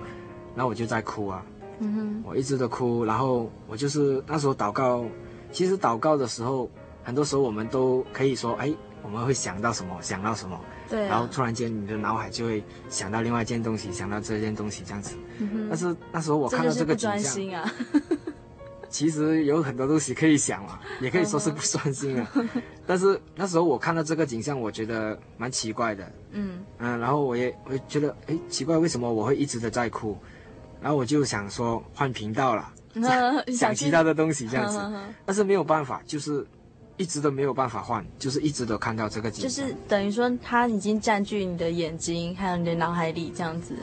[0.54, 1.42] 然后我就在哭啊。
[1.80, 5.06] 嗯哼，我一直都哭，然后我就是那时候祷告，
[5.50, 6.70] 其实祷告的时候，
[7.06, 8.70] 很多时候我们都可以说，哎，
[9.02, 15.16] 我们会想到什么，想到什么，对啊，然后突然间你的脑海就会想到另外一件东西，想到这件东西这样子。
[15.40, 17.74] 嗯哼，但是那时候我看到这个景象，啊，
[18.92, 22.32] 其实有很多东西可以想嘛， 也可以说是不专心啊。
[22.86, 26.12] 但是那时候我看到这个景象，我觉得蛮奇怪的。
[26.32, 30.18] 嗯嗯，然后我也我觉得，哎，奇怪，为什么我会一直的在哭？
[30.82, 32.74] 然后我就想说换频道了，
[33.56, 34.80] 想其他的东西这样子，
[35.26, 36.46] 但是没有办法，就是
[36.98, 43.76] 一直都没有办法换，就是一直都看到这个景象，就是等于说它已经占据你的眼睛，还有你的脑海里这样子。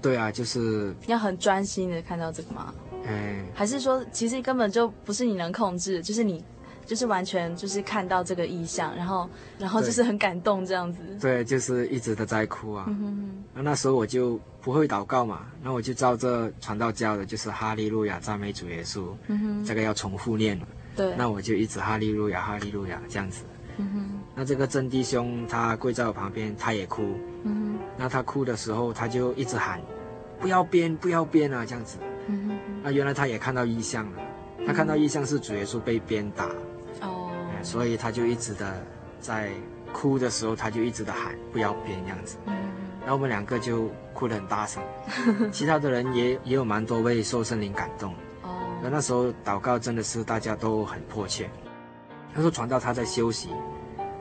[0.00, 2.72] 对啊，就是要很专心的看到这个吗？
[3.06, 6.44] 哎，还是说其实根本就不是你能控制，就是你。
[6.86, 11.00] 就是完全就是看到这个意象，然后然后就是很感动这样子。
[11.20, 12.84] 对，就是一直的在哭啊。
[12.86, 13.44] 嗯哼哼。
[13.54, 19.08] 那那时候我就不会祷告嘛，那我就照着传道教的，就是哈利路亚赞美主耶稣。
[19.26, 19.64] 嗯哼。
[19.64, 20.56] 这个要重复念。
[20.94, 21.12] 对。
[21.16, 23.42] 那我就一直哈利路亚哈利路亚这样子。
[23.78, 24.20] 嗯哼。
[24.36, 27.02] 那这个真弟兄他跪在我旁边，他也哭。
[27.42, 27.78] 嗯哼。
[27.96, 29.80] 那他哭的时候，他就一直喊
[30.38, 31.98] ：“不要编，不要编啊！”这样子。
[32.26, 32.58] 嗯哼。
[32.82, 34.22] 那原来他也看到异象了，
[34.66, 36.46] 他看到异象是主耶稣被鞭打。
[37.02, 37.30] 哦
[37.62, 38.80] 所以他就一直的
[39.18, 39.50] 在
[39.92, 42.36] 哭的时候，他就一直的喊不要鞭这样子，
[43.00, 44.80] 然后我们两个就哭得很大声，
[45.50, 48.14] 其他的人也也有蛮多位受圣灵感动。
[48.42, 51.50] 哦，那那时候祷告真的是大家都很迫切。
[52.32, 53.48] 他说传道他在休息，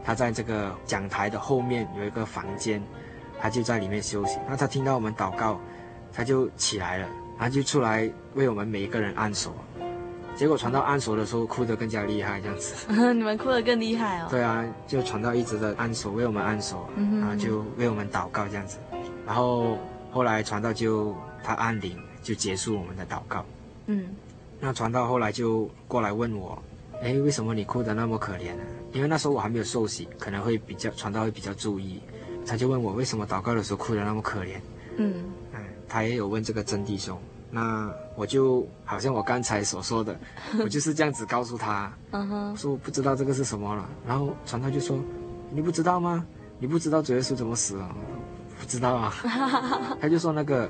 [0.03, 2.81] 他在这个讲台的后面有一个房间，
[3.39, 4.39] 他就在里面休息。
[4.49, 5.59] 那他听到我们祷告，
[6.11, 9.53] 他就起来了，然后就出来为我们每一个人按手。
[10.35, 12.91] 结果传到按手的时候，哭得更加厉害，这样子。
[13.13, 14.27] 你们哭得更厉害哦。
[14.29, 18.77] 对啊，就传到一直的按手，为我们按手，然后就为我们祷告这样子。
[19.25, 19.77] 然后
[20.11, 23.45] 后来传到就他按铃就结束我们的祷告。
[23.85, 24.07] 嗯。
[24.59, 26.61] 那传到后来就过来问我，
[27.01, 28.63] 哎，为什么你哭得那么可怜呢？
[28.91, 32.01] 因为那时候我还没有受洗，可能会比较传道会比较注意，
[32.45, 34.57] 他就问我为什么祷告的时候哭得那么可怜。
[34.97, 35.23] 嗯嗯，
[35.87, 37.17] 他也有问这个真弟兄，
[37.51, 40.17] 那我就好像我刚才所说的，
[40.63, 41.91] 我就是这样子告诉他，
[42.55, 43.87] 说我不知道这个是什么了。
[44.07, 44.97] 然后传道就说，
[45.51, 46.25] 你不知道吗？
[46.59, 47.89] 你不知道主耶稣怎么死啊？
[48.59, 49.13] 不知道啊。
[49.99, 50.69] 他就说那个，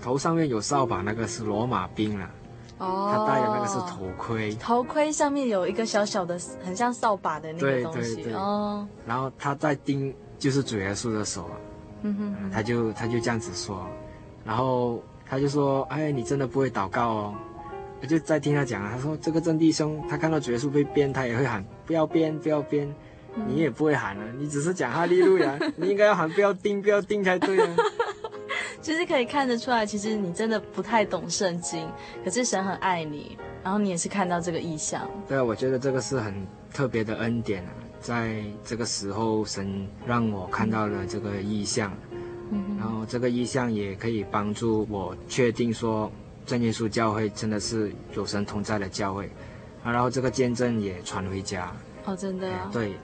[0.00, 2.30] 头上面有扫把，那个是罗马兵了。
[2.78, 8.16] 哦，他戴的那个是头盔，头盔上面有一个小小的，很像扫把的那个东西。
[8.16, 8.34] 对对对。
[8.34, 8.86] 哦。
[9.06, 11.50] 然后他在盯，就是主耶稣的手。
[12.52, 13.84] 他就他就这样子说，
[14.46, 17.34] 然后他就说：“哎，你真的不会祷告哦。”
[18.00, 22.86] 我就在听他讲啊，他说：“这个真弟兄，他看到主耶稣被鞭，他也会喊不要鞭，不要鞭。
[23.34, 27.76] 嗯”你也不会喊了，你只是讲哈利路亚， 你应该要喊不要钉，不要钉才对啊。
[28.80, 31.88] 其实可以看得出来，其实你真的不太懂圣经，
[32.24, 35.08] 可是神很爱你，然后你也是看到这个意象。
[35.26, 41.92] 对啊，我觉得这个是很特别的恩典啊，在这个时候，神让我看到了这个意象，
[42.50, 46.10] 嗯，然后这个意象也可以帮助我确定说，
[46.44, 49.26] 真耶稣教会真的是有神同在的教会，
[49.82, 51.72] 啊，然后这个见证也传回家。
[52.04, 52.70] 哦，真的啊？
[52.72, 52.94] 对，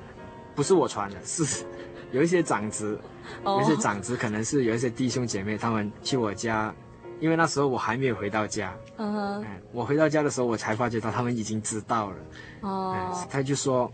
[0.55, 1.65] 不是我传的，是
[2.13, 2.99] 有一些长子。
[3.45, 6.75] 有一些长子，可能是有一些弟兄姐妹，他们去我家，
[7.21, 8.75] 因为那时候我还没有回到家。
[8.97, 9.45] 嗯哼。
[9.71, 12.17] 我回到家的时候，我才发觉到他们已经知道了。
[12.63, 13.27] 哦。
[13.31, 13.91] 他就说，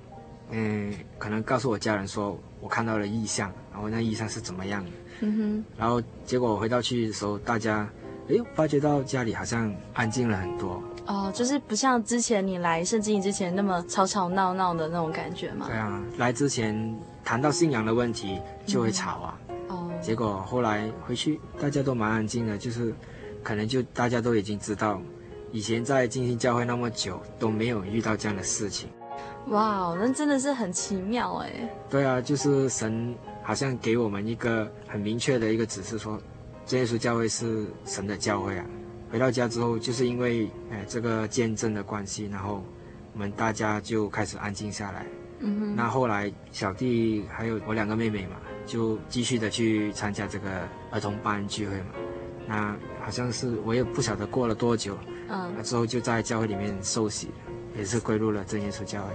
[0.50, 4.90] 嗯，可能告诉我家人说，我看到了异象，然后那异象是怎么样的。
[5.20, 5.64] 嗯哼。
[5.76, 7.88] 然后结果我回到去的时候，大家，
[8.28, 10.82] 哎，发觉到家里好像安静了很多。
[11.06, 15.66] 哦，就是不像之前你来圣经之前那么吵吵闹闹的那种感觉嘛。
[15.66, 16.96] 对啊，来之前。
[17.24, 22.90] 谈到信仰的问题就会吵啊，哦，结果后来回去大家都蛮安静的，就是
[23.42, 24.98] 可能就大家都已经知道，
[25.52, 28.88] 以前在进行教会那么久都没有遇到这样的事情。
[29.48, 31.50] 哇，那真的是很奇妙哎。
[31.90, 33.14] 对啊，就是神
[33.48, 36.20] 好像给我们一个很明确的一个指示，说，
[36.66, 38.66] 真耶稣教会是神的教会啊。
[39.10, 42.62] 回到家之后，就是因为哎这个见证的关系，然后
[43.14, 45.06] 我们大家就开始安静下来。
[45.38, 51.86] 嗯哼，那后来小弟还有我两个妹妹嘛，就继续的去参加这个儿童班聚会嘛。
[52.46, 54.94] 那好像是我也不晓得过了多久，
[55.30, 57.30] 嗯，之后就在教会里面受洗，
[57.74, 59.14] 也是归入了真耶稣教会。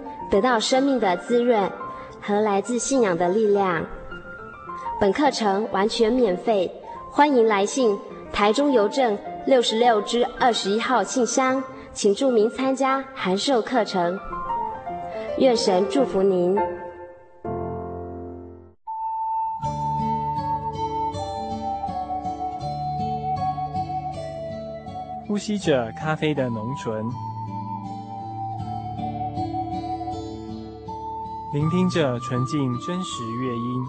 [0.31, 1.69] 得到生命的滋润
[2.21, 3.85] 和来自信仰的力量。
[4.99, 6.71] 本课程完全免费，
[7.11, 7.99] 欢迎来信
[8.31, 14.17] 台中邮政六十六支二十一号信箱，请注明参加函授课程。
[15.37, 16.57] 愿神祝福您。
[25.27, 27.05] 呼吸着咖啡的浓醇，
[31.53, 33.85] 聆听着纯净真实乐音。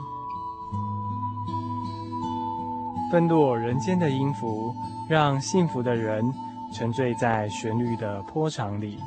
[3.09, 4.75] 纷落人间的音符，
[5.09, 6.29] 让幸福的人
[6.75, 8.99] 沉醉在旋律的波长里。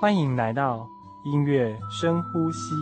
[0.00, 0.88] 欢迎来到
[1.22, 2.74] 音乐深呼吸。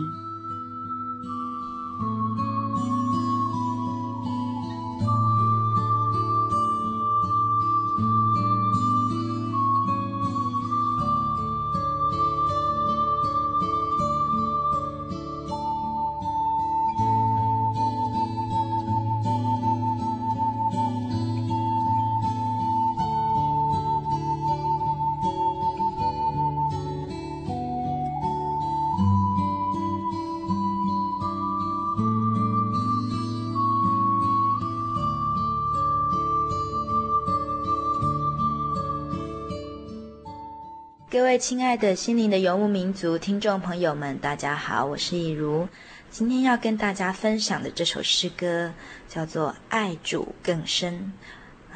[41.39, 45.69] 亲爱的心灵的游牧民族听众朋友们，大家好，我是以如。
[46.11, 48.73] 今天要跟大家分享的这首诗歌
[49.07, 51.13] 叫做《爱主更深》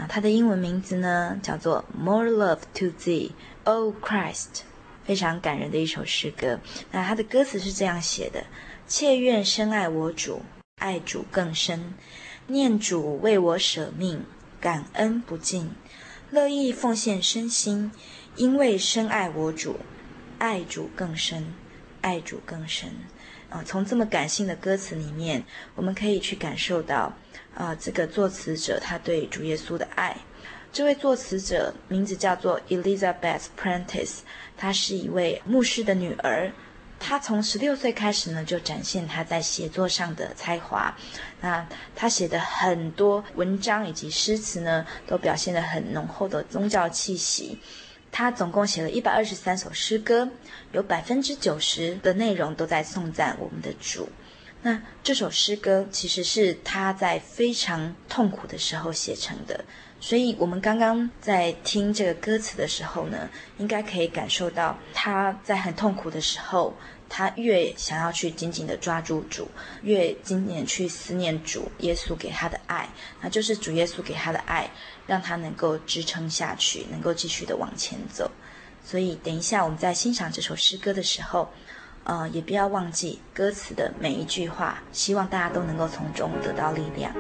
[0.01, 3.31] 啊，它的英文名字呢叫做《More Love to Thee,
[3.63, 4.33] O Christ》
[5.05, 6.59] 非常感人的一首诗歌。
[6.91, 8.43] 那它的歌词是这样写的：
[8.85, 10.41] 切愿深爱我主，
[10.79, 11.93] 爱主更深，
[12.47, 14.25] 念主为我舍命，
[14.59, 15.71] 感恩不尽，
[16.31, 17.91] 乐意奉献身心，
[18.35, 19.77] 因为深爱我主，
[20.39, 21.53] 爱主更深，
[22.01, 22.89] 爱主更深。
[23.49, 25.43] 啊、从这么感性的歌词里面，
[25.75, 27.13] 我们可以去感受到，
[27.53, 30.17] 啊、这个作词者他对主耶稣的爱。
[30.71, 34.21] 这位作词者名字叫做 Elizabeth Prentice，
[34.57, 36.51] 她是一位牧师的女儿。
[36.99, 40.97] 她从十六岁开始呢，就展现她在写作上的才华。
[41.41, 47.59] 那她写的很多文章以及诗词呢，都表现得很浓厚的宗教气息。
[48.13, 50.29] 他总共写了一百二十三首诗歌，
[50.71, 54.07] 有百分之九十的内容都在颂赞我们的主。
[54.61, 59.65] 那这首诗歌其实是他在非常痛苦的时候写成的。
[59.99, 66.75] 所以，我们刚刚在听这个歌词的时候呢，应该可以感受到他在很痛苦的时候，
[67.07, 69.47] 他越想要去紧紧的抓住主，
[69.81, 72.89] 越紧紧去思念主耶稣给他的爱，
[73.21, 74.69] 那就是主耶稣给他的爱，
[75.05, 78.29] 让它能够支撑下去，能够继续的往前走。
[78.85, 81.49] 所以，等一下我们在欣赏这首诗歌的时候，
[82.03, 87.13] 呃，也不要忘记歌词的每一句话，希望大家都能够从中得到力量。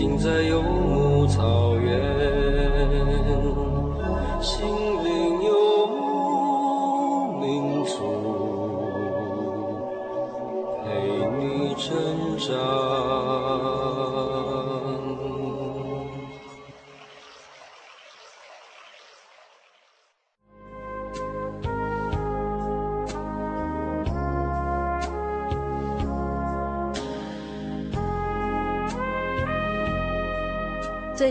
[0.00, 2.09] 行，在游牧草原。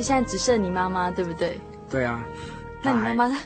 [0.10, 1.62] 现在只剩你妈妈，对不对？
[1.88, 2.26] 对啊。
[2.82, 3.38] 那你妈妈？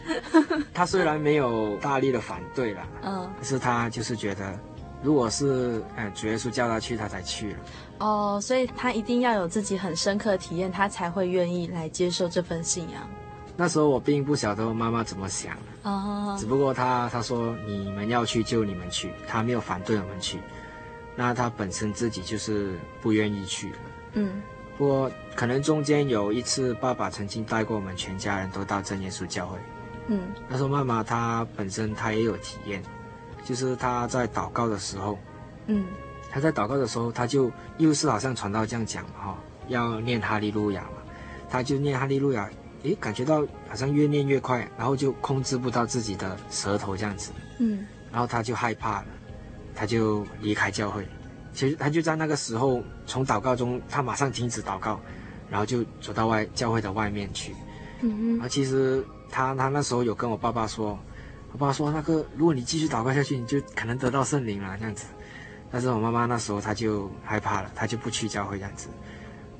[0.73, 4.57] 她虽然没有大力的反对了，嗯，可是她就是觉得，
[5.01, 7.57] 如果是呃主耶稣叫她去，她才去了。
[7.97, 13.01] 哦，所以她一定要有自己很深刻的体验，她才会愿意来接受这份信仰。
[13.57, 20.39] 那时候我并不晓得我妈妈怎么想，哦，只不过她她说你们要去就你们去，她没有反对我们去。
[21.13, 23.77] 那她本身自己就是不愿意去了，
[24.13, 24.41] 嗯。
[24.77, 29.57] 不过，可能中间有一次，爸爸曾经带过我们全家人都到正耶稣教会。
[30.07, 32.81] 嗯，那时候妈妈她本身她也有体验，
[33.45, 35.17] 就是她在祷告的时候，
[35.67, 35.85] 嗯，
[36.29, 40.97] 她在祷告的时候，她就又是好像传道这样讲嘛，哈，要念哈利路亚嘛，
[41.49, 42.49] 她就念哈利路亚，
[42.81, 49.07] 诶，感觉到好像越念越快，然后就控制不到自己的舌头这样子，嗯，然后她就害怕了，
[49.75, 51.07] 她就离开教会。
[51.53, 54.99] 其实他就在那个时候，从祷告中，他马上停止祷告，
[55.49, 57.53] 然后就走到外教会的外面去。
[58.01, 58.41] 嗯嗯。
[58.41, 60.97] 啊，其实他他那时候有跟我爸爸说，
[61.51, 65.05] 我爸爸说那个，如果你继续祷告下去，你就可能得到圣灵了这样子。
[65.71, 68.89] 但是我妈妈那时候她就害怕了，她就不去教会这样子。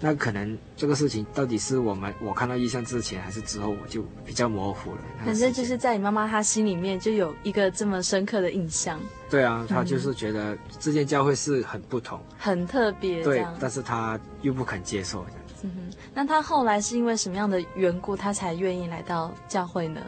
[0.06, 4.98] 那可能这个事情到底是我们我看到异象之前还是之后，我就比较模糊了。
[5.24, 9.00] 反正就是在你妈妈她心里面就有一个这么深刻的印象。
[9.30, 13.24] 对啊，她就是觉得这间教会是很不同，很特别。
[13.24, 15.54] 对，但是她又不肯接受这样子。
[15.64, 20.02] 嗯哼，那她后来是因为什么样的缘故，她才愿意来到教会呢？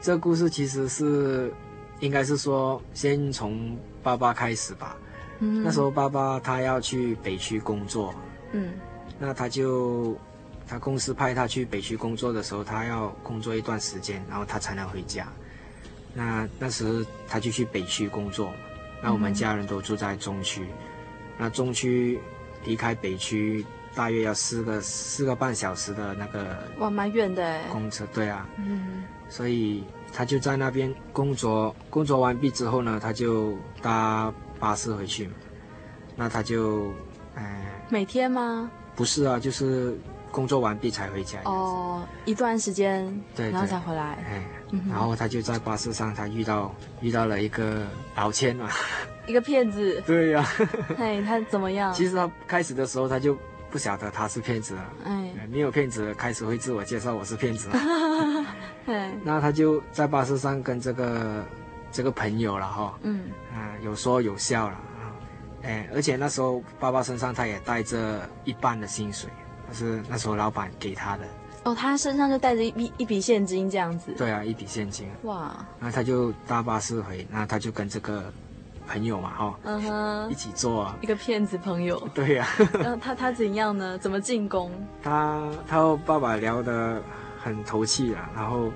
[0.00, 1.52] 这故事其实是
[1.98, 4.96] 应该是说，先从爸爸开始吧。
[5.40, 8.14] 嗯，那时候爸爸他要去北区工作。
[8.52, 8.72] 嗯。
[9.22, 10.16] 那他就，
[10.66, 15.28] 他公司派他去北区工作的时候，他要工作一段时间，然后他才能回家。
[16.14, 18.50] 那那时他就去北区工作。
[19.02, 20.66] 那我们家人都住在中区。
[21.38, 22.18] 那中区
[22.64, 23.64] 离开北区
[23.94, 26.56] 大约要四个四个半小时的那个。
[26.78, 27.60] 哇，蛮远的。
[27.70, 28.48] 公车，对啊。
[28.56, 29.04] 嗯。
[29.28, 35.34] 所以他就在那边工作，工作完毕之后呢，他就搭巴士回去嘛。
[36.16, 36.92] 那他就，
[37.34, 38.70] 哎、每天吗？
[39.00, 39.96] 不是啊，就是
[40.30, 41.38] 工作完毕才回家。
[41.46, 43.02] 哦，一段时间，
[43.34, 44.22] 对，对，然后才回来。
[44.28, 44.44] 哎，
[44.90, 46.70] 然后他就在巴士上，他遇到
[47.00, 48.68] 遇到了一个老千嘛，
[49.26, 50.02] 一个骗子。
[50.06, 50.44] 对呀、啊。
[50.98, 51.90] 嘿，他怎么样？
[51.94, 53.34] 其实他开始的时候他就
[53.70, 54.84] 不晓得他是骗子了。
[55.06, 57.70] 哎，没有骗子开始会自我介绍我是骗子。
[58.84, 61.42] 嘿，那他就在巴士上跟这个
[61.90, 62.98] 这个朋友了哈。
[63.00, 63.30] 嗯。
[63.50, 64.78] 啊，有说有笑了。
[65.62, 69.28] 哎，而且那时候爸爸身上他也带着一半的薪水，
[69.72, 71.24] 是那时候老板给他的。
[71.64, 74.12] 哦，他身上就带着一笔一笔现金这样子。
[74.16, 75.06] 对啊，一笔现金。
[75.24, 75.54] 哇！
[75.78, 78.32] 那他就搭巴士回，那他就跟这个
[78.88, 80.96] 朋友嘛，哈、哦，嗯哼，一起做啊。
[81.02, 82.00] 一个骗子朋友。
[82.14, 82.70] 对呀、啊。
[82.80, 83.98] 然后他他怎样呢？
[83.98, 84.72] 怎么进攻？
[85.02, 87.02] 他他和爸爸聊得
[87.38, 88.72] 很投契啊，然后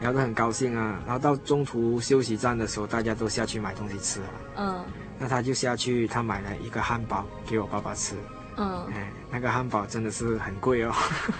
[0.00, 4.26] 聊得很高兴啊，然后到中途休息站的时候，大家都下去买东西吃了。
[4.56, 4.84] 嗯。
[5.18, 8.14] 那他就下去，他买了一个汉堡给我爸爸吃。
[8.56, 10.92] 嗯，哎，那个汉堡真的是很贵哦。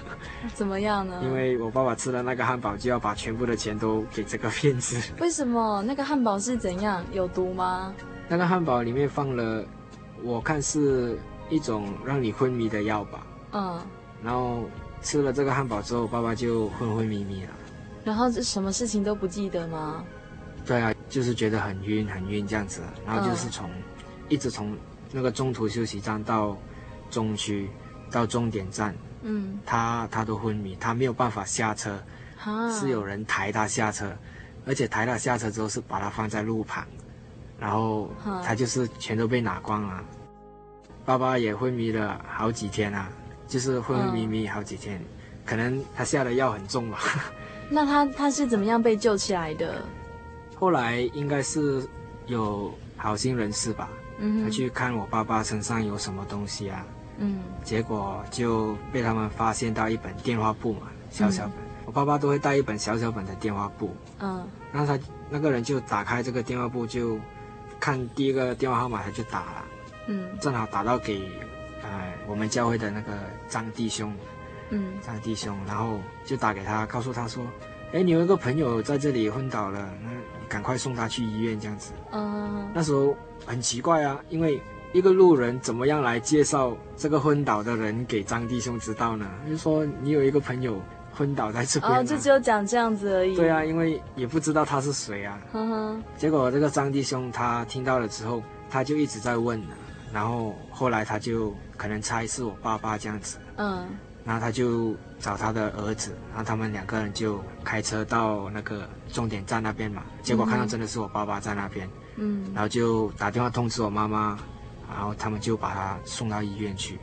[0.52, 1.20] 怎么样呢？
[1.22, 5.00] 因为我爸爸吃了那个汉堡，就要把全部的钱都给这个骗子。
[5.20, 5.80] 为什么？
[5.82, 7.04] 那个汉堡是怎样？
[7.12, 7.94] 有毒吗？
[8.28, 9.64] 那个汉堡里面放了，
[10.22, 11.16] 我看是
[11.48, 13.26] 一种让你昏迷的药吧。
[13.52, 13.80] 嗯。
[14.22, 14.64] 然后
[15.02, 17.50] 吃了这个汉堡之后，爸爸就昏昏迷迷了。
[18.04, 20.04] 然后什么事情都不记得吗？
[20.66, 23.82] 对啊，就是觉得很晕很晕这样子，然后就是从、嗯、
[24.28, 24.76] 一直从
[25.12, 26.56] 那个中途休息站到
[27.10, 27.68] 中区
[28.10, 32.02] 到终点站，嗯，他他都昏迷，他没有办法下车，
[32.44, 34.10] 啊、是有人抬他下车，
[34.66, 36.84] 而且抬他下车之后是把他放在路旁，
[37.60, 38.10] 然后
[38.44, 40.04] 他就是全都被拿光了。
[41.04, 43.08] 爸爸也昏迷了好几天啊，
[43.46, 45.04] 就是昏昏迷迷好几天，嗯、
[45.44, 46.98] 可能他下的药很重吧。
[47.70, 49.82] 那他他是怎么样被救起来的？
[50.54, 51.86] 后来应该是
[52.26, 53.88] 有好心人士吧，
[54.18, 56.86] 嗯，他去看我爸爸身上有什么东西啊，
[57.18, 61.52] 嗯，结果就被他们发现到一本电话簿嘛，小小本。
[61.52, 67.18] 嗯、我爸爸都会带一本小小本的电话簿，嗯，然后他那个人就打开这个电话簿，就
[67.78, 69.64] 看第一个电话号码，他就打了，
[70.06, 71.28] 嗯，正好打到给，
[71.82, 73.12] 呃，我们教会的那个
[73.48, 74.14] 张弟兄，
[74.70, 77.44] 嗯，张弟兄，然后就打给他，告诉他说，
[77.92, 81.92] 哎，你有一个朋友在这里昏倒了，那你赶快送他去医院这样子。
[82.12, 83.16] 嗯，那时候
[83.46, 84.60] 很奇怪啊，因为
[84.92, 89.28] 一个路人怎么样来介绍这个昏倒的人给张弟兄知道呢？
[89.48, 90.80] 就说你有一个朋友。
[91.16, 93.36] 昏倒在这边，哦，就只有讲这样子而已。
[93.36, 95.40] 对啊，因为也不知道他是谁啊。
[95.52, 95.96] 呵呵。
[96.16, 99.62] 结果这个张弟兄他听到了之后，他就一直在问，
[100.12, 103.38] 然后后来他就可能猜是我爸爸这样子。
[103.58, 103.86] 嗯。
[104.24, 110.02] 然后他就找他的儿子，然后他们两个人就开车到那个终点站那边嘛。
[110.22, 111.88] 结果看到真的是我爸爸在那边。
[112.16, 112.50] 嗯。
[112.54, 114.38] 然后就打电话通知我妈妈，
[114.88, 116.98] 然后他们就把他送到医院去。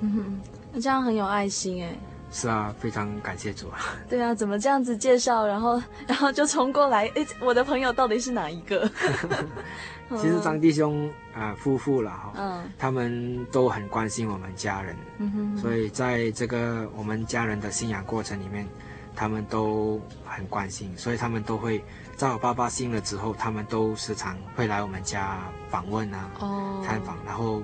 [0.00, 0.40] 嗯哼，
[0.72, 1.96] 那这样很有爱心哎。
[2.36, 3.78] 是啊，非常感谢主啊。
[4.08, 7.06] 对啊，怎么这样子介绍，然后 然后就冲过来？
[7.14, 8.90] 哎，我的朋友到底是哪一个？
[10.20, 18.66] 其实张弟兄啊、呃，夫妇了哈，嗯，他们都很关心我们家人，嗯哼，所以在这个我们家人的信仰过程里面，
[19.14, 21.82] 他们都很关心，所以他们都会
[22.16, 25.38] 在我爸爸信了之后，他们都时常会来我们家
[25.70, 27.62] 访问啊，哦，探访，然后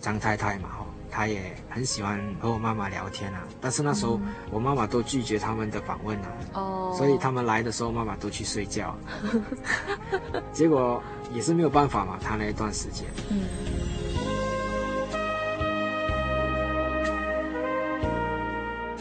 [0.00, 0.86] 张太太嘛哈。
[1.14, 4.18] 他也很喜欢和我妈妈聊天啊，但是那时候
[4.50, 8.96] 我妈妈都拒绝他们的访问啊，哦，所以他们来的时候，妈妈都去睡觉，
[10.54, 13.42] 结果也是没有办法嘛，谈了一段时间，嗯，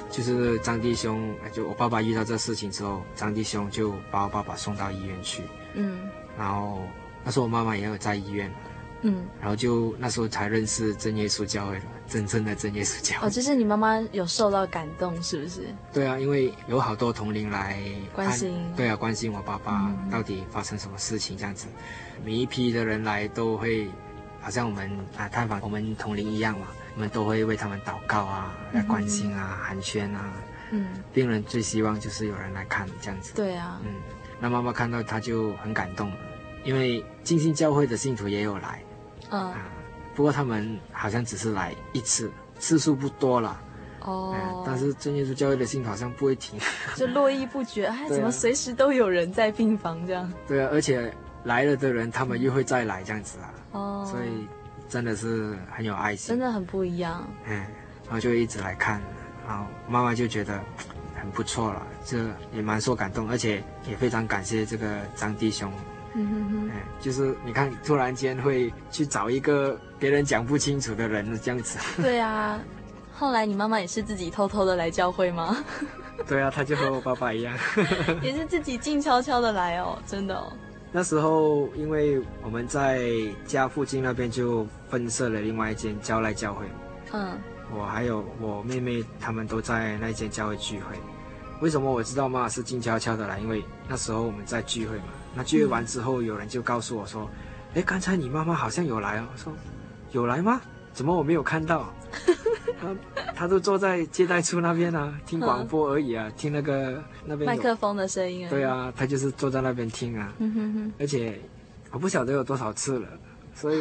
[0.10, 5.44] 就是张弟兄，就我爸爸遇到这事情之后，张弟兄就把我爸爸送到医院去，
[5.76, 6.82] 嗯，然后
[7.24, 8.52] 那时候我妈妈也有在医院。
[9.04, 13.28] 嗯，然后就那时候才认识真耶稣教会了，真正的真耶稣教会。
[13.28, 15.62] 哦，就是你妈妈有受到感动，是不是？
[15.92, 17.82] 对啊，因为有好多同龄来
[18.14, 21.68] 关心，对啊，关心我爸爸到底发生什么事情这样子。
[21.70, 23.88] 嗯、每一批的人来都会，
[24.40, 30.34] 好像我们啊探访我们同龄一样嘛，我们都会为他们祷告啊，来关心啊，嗯、寒暄啊。
[30.74, 33.34] 嗯，病人最希望就是有人来看这样子。
[33.36, 33.96] 对啊，嗯，
[34.40, 36.10] 那妈妈看到他就很感动，
[36.64, 38.82] 因为浸信教会的信徒也有来。
[39.32, 39.58] 嗯、啊，
[40.16, 43.60] 不过他们好像只是来一次，次数不多了。
[44.02, 46.60] 哦、嗯，但是正耶稣教会的信好像不会停，
[46.96, 47.86] 就络绎不绝。
[47.86, 50.34] 哎，怎么随时都有人在病房这样？
[50.48, 51.14] 对啊，而且
[51.44, 53.54] 来了的人，他们又会再来这样子啊。
[53.74, 54.48] 哦，所以
[54.90, 57.28] 真的是很有爱心，真的很不一样。
[57.46, 57.54] 嗯，
[58.06, 59.00] 然后就一直来看，
[59.48, 60.60] 然后妈妈就觉得
[61.16, 62.18] 很不错了，这
[62.52, 65.72] 也蛮受感动，而且也非常感谢这个张弟兄。
[66.14, 71.80] 嗯哼哼，嗯，就是你看，突然间会去找一个别人讲不清楚的人这样子。
[72.02, 72.60] 对啊，
[73.14, 75.58] 后来你妈妈也是自己偷偷的来教会吗？
[76.28, 77.58] 对啊，她就和我爸爸一样，
[78.22, 80.52] 也是自己静悄悄的来哦，真的哦。
[80.92, 83.10] 那时候，因为我们在
[83.46, 86.66] 家附近那边就分设了另外一间教来教会，
[87.14, 87.40] 嗯，
[87.74, 90.96] 我还有我妹妹他们都在那间教会聚会。
[91.62, 93.40] 为什么我知道妈妈是静悄悄的来？
[93.40, 95.06] 因为那时候我们在聚会嘛。
[95.34, 97.30] 那聚会完之后，有人就告诉我说
[97.74, 99.54] ：“哎、嗯，刚才你妈妈好像有来哦。”我说
[100.12, 100.62] ：“有来吗？
[100.94, 101.94] 怎么我没有看到？”
[102.82, 102.96] 他
[103.36, 108.50] 他都坐在接待处那边啊，听广播而已啊，嗯、听那个那边麦克风的声音啊。
[108.50, 110.34] 对啊，他就是坐在那边听啊。
[110.40, 111.40] 嗯、哼哼而且
[111.92, 113.08] 我不晓得有多少次了，
[113.54, 113.80] 所以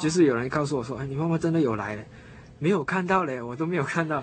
[0.00, 2.02] 就是有人告诉我说：“哎，你妈妈真的有来了，
[2.58, 4.22] 没有看到嘞，我都没有看到。”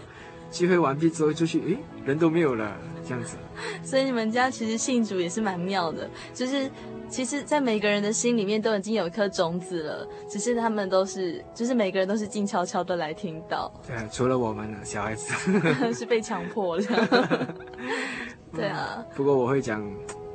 [0.51, 2.75] 聚会完毕之后就去，诶，人都没有了，
[3.07, 3.37] 这样子。
[3.83, 6.69] 所以你们家其实信主也是蛮妙的，就是
[7.09, 13.71] 其实，在每个人的心里面都已经有一颗种子了，只是他们都是，就是每个人都是静悄悄的来听到。
[13.85, 15.33] 对啊，除了我们呢，小孩子
[15.93, 17.47] 是被强迫的。
[18.55, 19.03] 对啊。
[19.15, 19.83] 不过我会讲，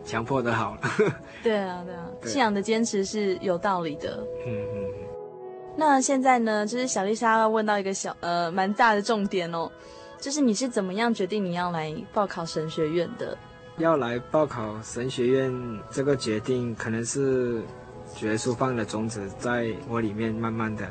[0.05, 0.81] 强迫的好了。
[1.43, 4.25] 对啊，对啊，信仰的坚持是有道理的。
[4.47, 4.85] 嗯嗯。
[5.77, 9.71] 那现在呢，就是小丽莎要问到一个小呃蛮大的重点哦。
[10.25, 13.37] 就是你是怎么样决定你要来报考神学院的？
[13.77, 15.53] 要来报考神学院
[15.91, 17.61] 这个决定，可能是
[18.19, 20.89] 主耶稣放的种子在我里面，慢慢的、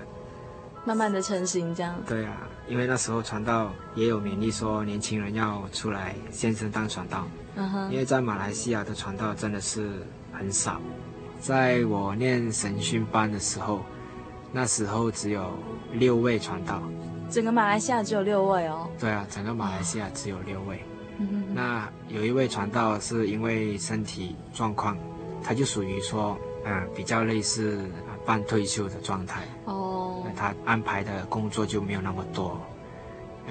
[0.86, 1.95] 慢慢的成型，这样。
[2.07, 7.27] 对啊，因为那时候传道也有勉励说，年轻人要出来先身当传道。
[7.55, 7.91] 嗯哼。
[7.91, 10.79] 因为在马来西亚的传道真的是很少，
[11.39, 13.81] 在我念神训班的时候，
[14.51, 15.57] 那时候只有
[15.91, 16.84] 六位传道。
[17.34, 18.88] 整个马来西亚只有六位哦。
[18.99, 20.79] 对啊，整个马来西亚只有六位。
[21.51, 24.95] 那有一位传道是因为身体状况，
[25.43, 27.89] 他就属于说，嗯、呃，比较类似
[28.23, 29.41] 半退休的状态。
[29.65, 30.21] 哦。
[30.23, 32.61] 那他安排的工作就没有那么多。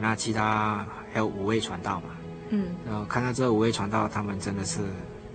[0.00, 2.10] 那其他还有五位传道嘛。
[2.50, 4.78] 嗯，然后看到这五位传道，他们真的是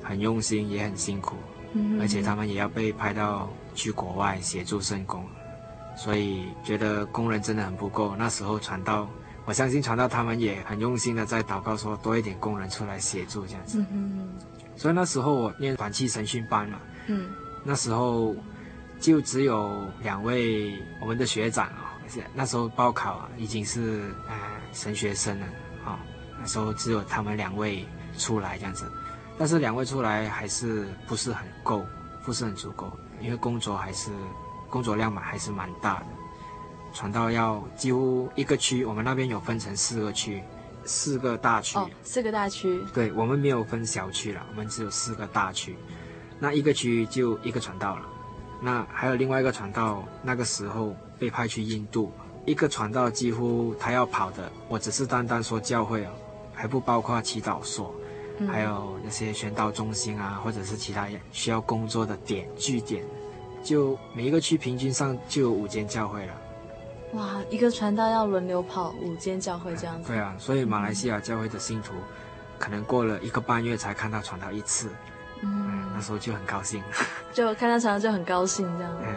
[0.02, 1.36] 很用心，也很辛苦，
[1.74, 5.26] 嗯，而且他们也要被派到去国外协助圣工，
[5.98, 8.16] 所以觉得工人真的很不够。
[8.16, 9.10] 那时候传道，
[9.46, 13.84] 我相信传道他们也很用心的在祷告，说多一点工人出来协助这样子。
[13.92, 14.30] 嗯，
[14.76, 17.30] 所以那时候我念短期神训班嘛，嗯，
[17.64, 18.36] 那时候
[19.00, 24.36] 就只有两位我们的学长啊，而且那时候报考啊已经是呃
[24.74, 25.48] 神学生了
[25.84, 26.00] 啊，
[26.40, 27.86] 那时候只有他们两位
[28.18, 28.86] 出来这样子，
[29.38, 31.84] 但是两位出来还是不是很够，
[32.24, 34.12] 不是很足够，因为工作还是
[34.70, 36.06] 工作量嘛还是蛮大的，
[36.94, 40.42] 传道要几乎一个区，我们那边有分成四个区，
[40.86, 45.76] 四个大区，哦，四个大区，对，我们没有分小区了，我们只有四个大区，
[46.40, 48.06] 那一个区就一个传道了，
[48.62, 52.12] 那还有另外一个传道，那个时候被派去印度，
[52.46, 56.12] 一个传道几乎他要跑的，我只是单单说教会啊，
[56.54, 57.94] 还不包括祈祷所，
[58.40, 63.04] 嗯、还有那些宣道中心啊，或者是其他需要工作的点据点，
[63.68, 66.34] 就每一个区平均上就有五间教会了。
[67.14, 70.08] 哇，一个传道要轮流跑五间教会这样子。
[70.08, 71.94] 对啊，所以马来西亚教会的信徒，
[72.58, 74.90] 可能过了一个半月才看到传道一次。
[75.42, 76.82] 嗯，那时候就很高兴，
[77.34, 78.96] 就看到传道就很高兴这样。
[79.02, 79.08] 嗯，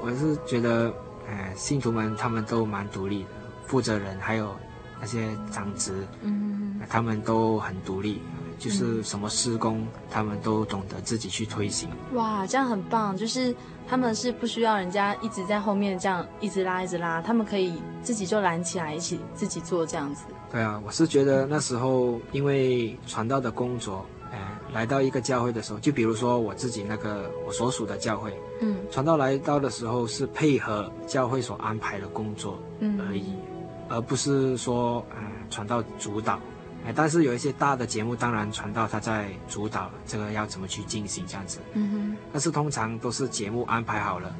[0.00, 0.94] 我是觉得，
[1.28, 3.28] 呃，信徒们他们都蛮独立的，
[3.66, 4.54] 负责人还有
[5.00, 8.22] 那些长职，嗯，他们都很独立。
[8.62, 11.88] 就是什么施工，他们都懂得自己去推行。
[12.14, 13.16] 哇，这样很棒！
[13.16, 13.52] 就是
[13.88, 20.22] 他们是不需要人家一直在后面这样一直拉一直拉，他们可以自己就拦起来，一起自己做这样子。
[20.52, 24.38] 对啊，我是觉得那时候因为传道的工作，哎，
[24.72, 36.38] 来到一个教会的时候，就比如说我自己那个我所属的教会，嗯，传道来到的时候是配合教会所安排的工作而已，嗯，而不是说，嗯，传道主导。
[36.84, 41.60] 哎，但是有一些大的节目，当然传道他在主导这个要怎么去进行这样子。
[41.74, 42.16] 嗯哼。
[42.32, 44.34] 但是通常都是节目安排好了，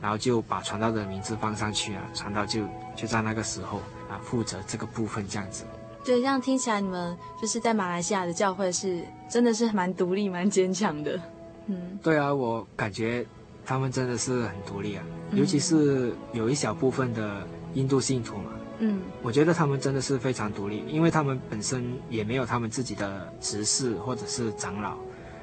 [0.00, 3.78] 然后就把传道的名字放上去啊，传道就就在那个时候
[4.10, 5.64] 啊负责这个部分这样子。
[6.04, 11.18] 对，这样听起来你们就是在马来西亚的教会是真的是蛮独立、蛮坚强的。
[11.66, 11.98] 嗯。
[12.02, 13.26] 对啊，我感觉
[13.64, 18.50] 他们真的是很独立啊，尤其是有一小部分的印度信徒嘛。
[18.78, 24.96] 嗯，我觉得他们真的是非常独立，因为他们本身也没有他们自己的执事或者是长老，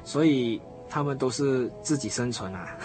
[0.04, 2.76] 所以他们都是自己生存啊。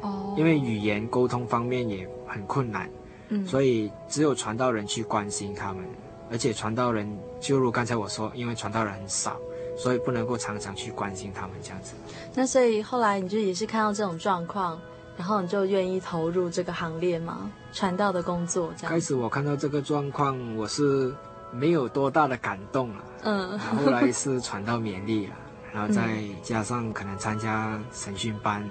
[0.00, 2.90] 哦， 因为语言沟通方面也很困难，
[3.28, 5.84] 嗯，所以只有传道人去关心他们，
[6.30, 7.06] 而且传道人
[7.40, 9.36] 就如刚才我说，因为传道人很少，
[9.76, 11.94] 所以不能够常常去关心他们这样子。
[12.34, 14.80] 那所以后来你就也是看到这种状况。
[15.14, 17.52] 然后你就愿意投入这个行列吗？
[17.72, 18.90] 传道的工作这样。
[18.90, 21.12] 开始我看到这个状况，我是
[21.50, 23.04] 没有多大的感动了。
[23.24, 23.58] 嗯。
[23.58, 25.34] 后来是传道勉励了，
[25.72, 28.62] 然后再加上可能参加审讯班，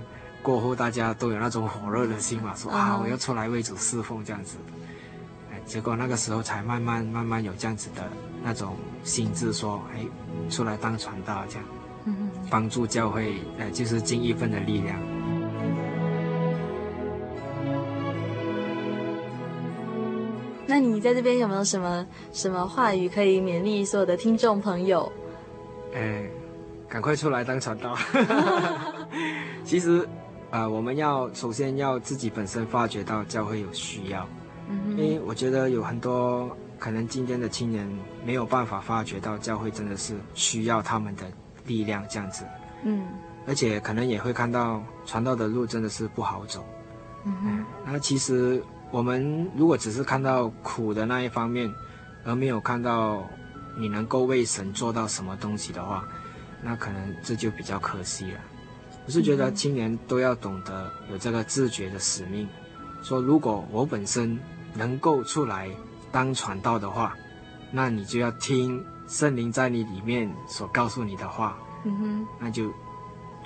[0.44, 4.58] 过后大家都有那种火热的心嘛，说啊我要出来为主侍奉这样子。
[5.52, 8.04] 哎，结果那个时候才慢慢慢慢有这样子的
[8.44, 10.06] 那种心智，说哎
[10.50, 11.66] 出来当传道这样，
[12.06, 14.98] 嗯，帮助教会，呃就是尽一份的力量。
[20.72, 25.12] 那你在这边有没有什么什么话语可以勉励所有的听众朋友？
[25.94, 26.24] 哎，
[26.88, 27.94] 赶快出来当传道。
[29.66, 30.00] 其实，
[30.50, 34.26] 啊、呃，我们要首先要自己本身发觉到教会有需要，
[34.70, 36.50] 嗯，因为我觉得有很多
[36.80, 37.86] 可能今天的青年
[38.26, 41.24] 没有办法发觉到教会真的是需要他们的
[41.66, 42.46] 力量这样子，
[42.84, 43.08] 嗯，
[43.46, 46.64] 而且可能也会看到传道的路真的是不好走，
[47.26, 48.64] 嗯，嗯，那其实。
[48.92, 51.74] 我们如果只是看到苦的那一方面，
[52.26, 53.26] 而没有看到
[53.78, 56.06] 你能够为神做到什么东西的话，
[56.62, 58.40] 那可能这就比较可惜了。
[59.06, 62.48] 我是觉得青年都要懂得有这个自觉的使命，
[63.02, 64.38] 说如果我本身
[64.74, 65.70] 能够出来
[66.12, 67.16] 当传道的话，
[67.72, 72.70] 那你就要听圣灵在你里面所告诉你的话，嗯哼，那就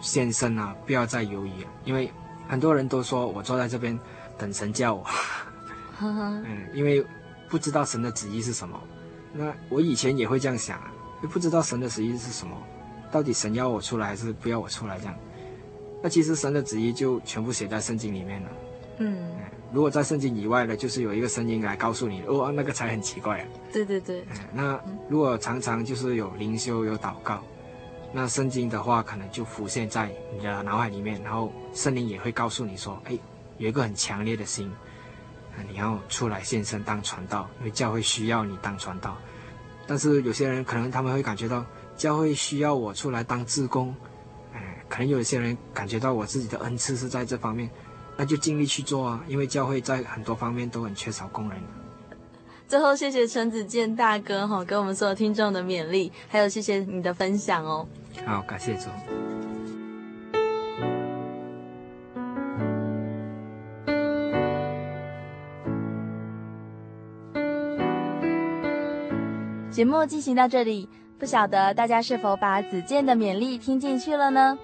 [0.01, 2.11] 献身啊，不要再犹豫了，因为
[2.49, 3.97] 很多人都说我坐在这边。
[4.37, 5.05] 等神叫我，
[6.01, 7.05] 嗯，因为
[7.49, 8.79] 不知道神的旨意是什么。
[9.33, 12.55] 那我以前也会这样想啊，就不知道神的旨意是什么，
[13.11, 15.15] 到底神要我出来还是不要我出来这样？
[16.01, 18.49] 那其实神的旨意就全部写在圣经里面了。
[18.99, 19.31] 嗯，
[19.73, 23.47] 如果在圣经以外的，就是有一个声音来告诉你，哦，那个才很奇怪啊。
[23.73, 24.23] 对对对。
[24.53, 24.79] 那
[25.09, 27.43] 如果常常就是有灵修有祷告，
[28.13, 33.17] 那圣经的话可能就浮现在你的脑海里面，然后圣灵也会告诉你说，哎。
[33.57, 34.71] 有一个很强烈的心，
[35.69, 39.17] 你要出来献身当传道，因为教会需要你当传道。
[39.87, 43.95] 但是有些人可能他们会感觉到教会需要我出来当志工，
[44.53, 47.69] 哎，可能有些人感觉到我自己的恩赐是在这方面，
[48.17, 51.59] 那就尽力去做啊，因为教会在很多方面都很缺少工人。
[52.67, 57.87] 最后，谢谢陈子健大哥哈，给我们所有听众的勉励，还有谢谢你的分享哦。
[58.25, 59.24] 好，感谢主。
[69.75, 70.87] 节目进行到这里，
[71.19, 74.57] 不晓得大家是否把子健的勉励听进去了呢？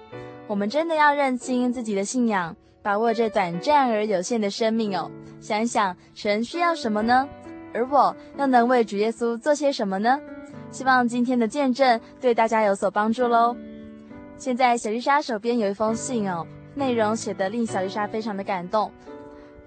[0.46, 5.10] 我们真的要认清自己的信仰，把握这短暂而有限的生命哦。
[5.38, 7.28] 想一想，神需要什么呢？
[7.74, 10.18] 而我又能为主耶稣做些什么呢？
[10.70, 13.54] 希望今天的见证对大家有所帮助喽。
[14.38, 18.90] 现在小丽莎手边有一封信哦，内容写得令小丽莎非常的感动。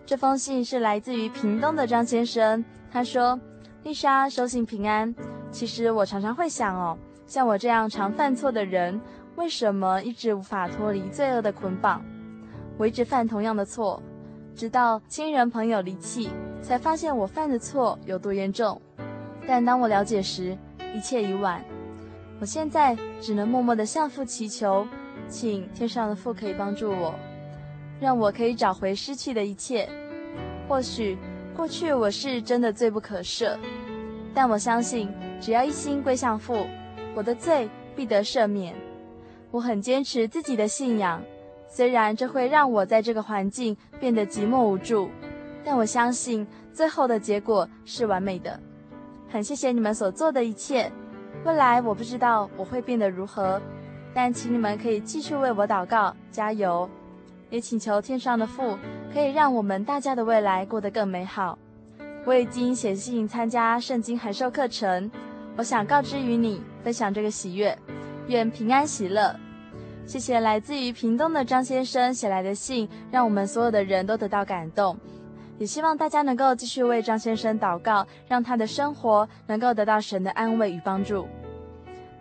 [0.08, 3.40] 这封信是来自于屏东的张先生，他说。
[3.86, 5.14] 丽莎，收信平安。
[5.52, 9.00] 其实我常常会想哦，像我这样常犯错的人，
[9.36, 12.04] 为什么一直无法脱离罪恶的捆绑？
[12.80, 14.02] 我一直犯同样的错，
[14.56, 16.32] 直到亲人朋友离弃，
[16.64, 18.82] 才发现我犯的错有多严重。
[19.46, 20.58] 但当我了解时，
[20.96, 21.64] 一切已晚。
[22.40, 24.88] 我现在只能默默地向父祈求，
[25.28, 27.14] 请天上的父可以帮助我，
[28.00, 29.88] 让我可以找回失去的一切。
[30.68, 31.16] 或许。
[31.56, 33.58] 过去我是真的罪不可赦，
[34.34, 36.68] 但我相信，只要一心归向父，
[37.16, 38.76] 我的罪必得赦免。
[39.52, 41.24] 我很坚持自己的信仰，
[41.70, 45.10] 虽然这会让我在这个环境变得寂寞无助，
[45.64, 48.60] 但我相信最后的结果是完美的。
[49.30, 50.92] 很谢谢你们所做的一切，
[51.46, 53.62] 未来我不知道我会变得如何，
[54.14, 56.90] 但请你们可以继续为我祷告，加油。
[57.50, 58.78] 也请求天上的父
[59.16, 61.58] 可以让我们大家的未来过得更美好。
[62.26, 65.10] 我已经写信参加圣经函授课程，
[65.56, 67.78] 我想告知于你，分享这个喜悦，
[68.28, 69.34] 愿平安喜乐。
[70.06, 74.98] 谢谢来自于屏东的张先生写来的信，让我们所有的人都得到感动。
[75.58, 81.26] 也希望大家能够继续为张先生祷告，让他的生活能够得到神的安慰与帮助。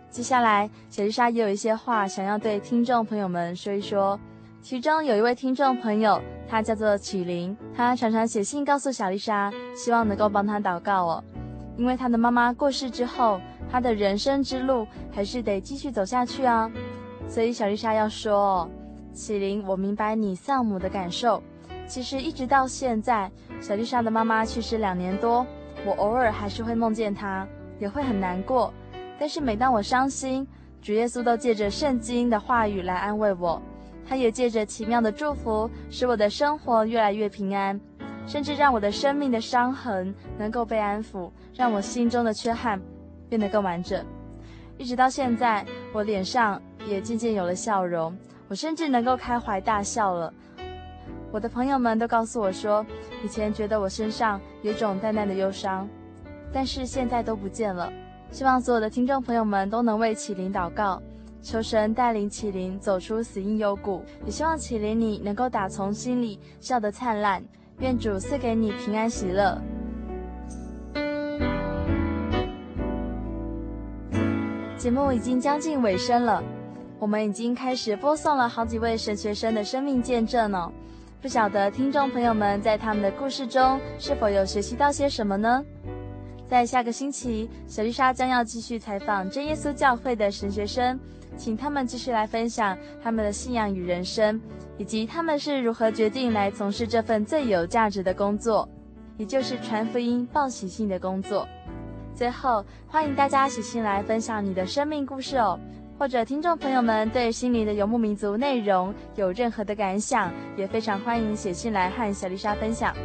[0.09, 4.17] 接下来，小丽莎也有一些话想要对听众朋友们说一说。
[4.65, 11.23] 其中有一位听众朋友，他叫做启灵，他常常写信告诉小丽莎，希望能够帮他祷告哦。
[11.77, 13.39] 因为他的妈妈过世之后，
[13.69, 16.67] 他的人生之路还是得继续走下去啊。
[17.29, 18.67] 所以小丽莎要说，
[19.13, 21.43] 启灵，我明白你丧母的感受。
[21.85, 25.45] 其实一直到现在，小丽莎的妈妈去世两年多，
[25.85, 27.47] 我偶尔还是会梦见她，
[27.77, 28.73] 也会很难过。
[29.19, 30.47] 但是每当我伤心，
[30.81, 33.61] 主耶稣都借着圣经的话语来安慰我。
[34.07, 37.79] 他也借着奇妙的祝福，使我的生活越来越平安，
[38.27, 42.79] 甚至让我的生命的伤痕能够被安抚，让我心中的缺憾
[43.27, 44.05] 变得更完整。
[44.77, 48.15] 一直到现在，我脸上也渐渐有了笑容，
[48.47, 50.33] 我甚至能够开怀大笑了。
[51.31, 52.85] 我的朋友们都告诉我说，
[53.23, 55.87] 以前觉得我身上有种淡淡的忧伤，
[56.53, 57.91] 但是现在都不见了。
[58.31, 61.01] 希望所有的听众朋友们都能为启灵祷告。
[61.45, 67.43] 求神带领启灵走出死荫幽谷，也希望启灵你能够打从心里笑得灿烂。
[67.81, 69.61] 愿主赐给你平安喜乐。
[74.75, 76.43] 节目已经将近尾声了，
[76.97, 80.71] 我们已经开始播送了好几位神学生的生命见证呢。
[81.21, 85.63] 不晓得听众朋友们在他们的故事中是否有学习到些什么呢？
[86.47, 90.99] 在下个星期，小丽莎将要继续采访真耶稣教会的神学生。
[91.37, 94.39] 请他们继续来分享他们的信仰与人生，
[94.77, 98.69] 以及他们是如何决定来从事这份最有价值的工作，
[99.17, 101.45] 也就是传福音、报喜信的工作。
[102.13, 105.59] 最后，欢迎大家写信来分享你的生命故事哦，
[105.99, 112.95] 或者听众朋友们对心灵的游牧民族内容有任何的感想，也非常欢迎写信来和小丽莎分享。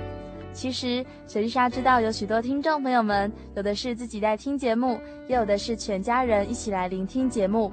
[0.53, 7.73] 其实，小丽莎知道有许多听众朋友们，有的是自己在听节目，也有的是全家人一起来聆听节目。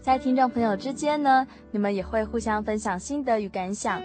[0.00, 4.00] 在听众朋友之间呢，你们也会互相分享心得与感想，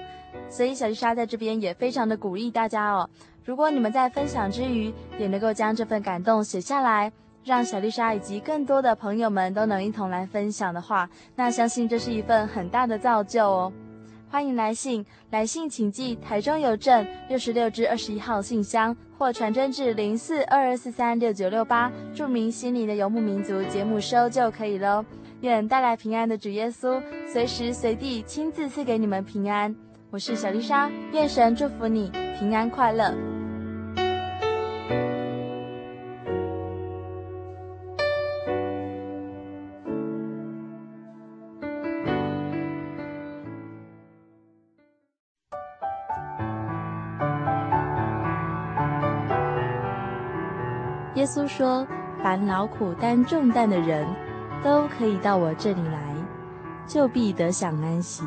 [0.50, 3.10] 所以小丽莎在这边也非常的鼓励大家哦。
[3.46, 7.12] 如果你们在分享之余，也能够将这份感动写下来，
[7.46, 13.72] 让小丽莎以及更多的朋友们都能一同来分享的话，那相信这是一份很大的造就哦。
[14.34, 25.06] 欢迎来信，来信请寄台中邮政六十六至二十一号信箱，或传真至零四二二四三六九六八，注明“心灵的游牧民族”节目收就可以喽。
[25.42, 27.00] 愿带来平安的主耶稣，
[27.32, 29.76] 随时随地亲自赐给你们平安。
[30.10, 33.33] 我是小丽莎，愿神祝福你平安快乐。
[51.24, 51.88] 耶稣说
[52.22, 54.06] ：“凡劳苦担重担的人，
[54.62, 56.14] 都可以到我这里来，
[56.86, 58.26] 就必得享安息。”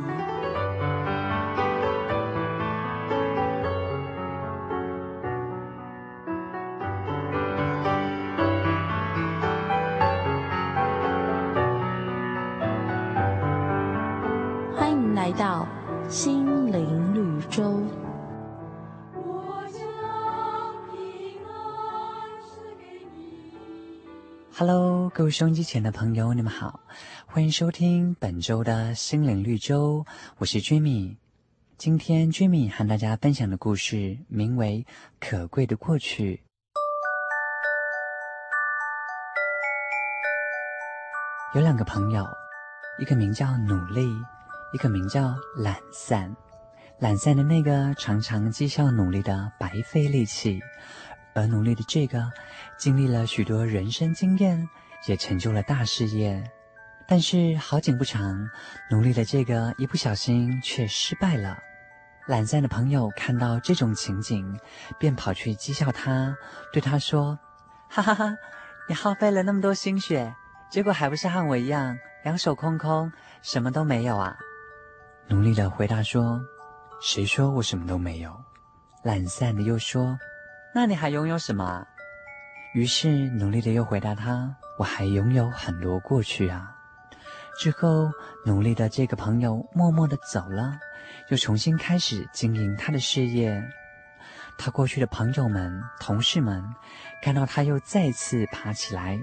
[14.75, 15.69] 欢迎来到
[16.09, 17.83] 心灵绿洲。
[24.59, 26.81] Hello，各位收音机前的朋友，你们好，
[27.27, 30.07] 欢迎收听本周的心灵绿洲，
[30.39, 31.19] 我是 Jimmy。
[31.77, 34.87] 今天 Jimmy 和大家分享的故事名为
[35.21, 36.37] 《可贵的过去》。
[41.55, 42.27] 有两个朋友，
[42.99, 44.11] 一个名叫努力，
[44.73, 46.35] 一个名叫懒散。
[46.99, 50.63] 懒散的那个常常讥笑努力的白费力气。
[51.37, 52.33] 而努力的这个，
[52.79, 54.67] 经历了许多人生经验，
[55.07, 56.43] 也成就了大事业。
[57.07, 58.49] 但是好景不长，
[58.91, 61.59] 努力的这个一不小心却失败了。
[62.27, 64.59] 懒散的朋友看到这种情景，
[64.99, 66.35] 便跑去讥笑他，
[66.73, 67.39] 对他说
[67.89, 68.35] ：“哈哈哈，
[68.89, 70.35] 你耗费了那么多心血，
[70.71, 73.13] 结果还不是和我一样，两手空空，
[73.43, 74.35] 什么都没有啊？”
[75.29, 76.41] 努力的回答说
[77.01, 78.35] ：“谁说我什么都没有？”
[79.05, 80.19] 懒散的又说。
[80.77, 81.87] 那你还拥有什么？
[82.75, 86.71] 于是努力的又回答他：“我还拥有很多过去啊。”
[87.59, 88.11] 之后，
[88.45, 90.79] 努力的这个朋友默默的走了，
[91.31, 93.59] 又重新开始经营他的事业。
[94.59, 96.63] 他过去的朋友们、同事们
[97.23, 99.19] 看到他又再次爬起来，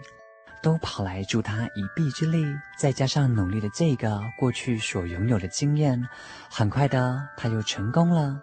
[0.64, 2.44] 都跑来助他一臂之力。
[2.80, 6.04] 再加上努力的这个过去所拥有的经验，
[6.50, 8.42] 很快的他又成功了。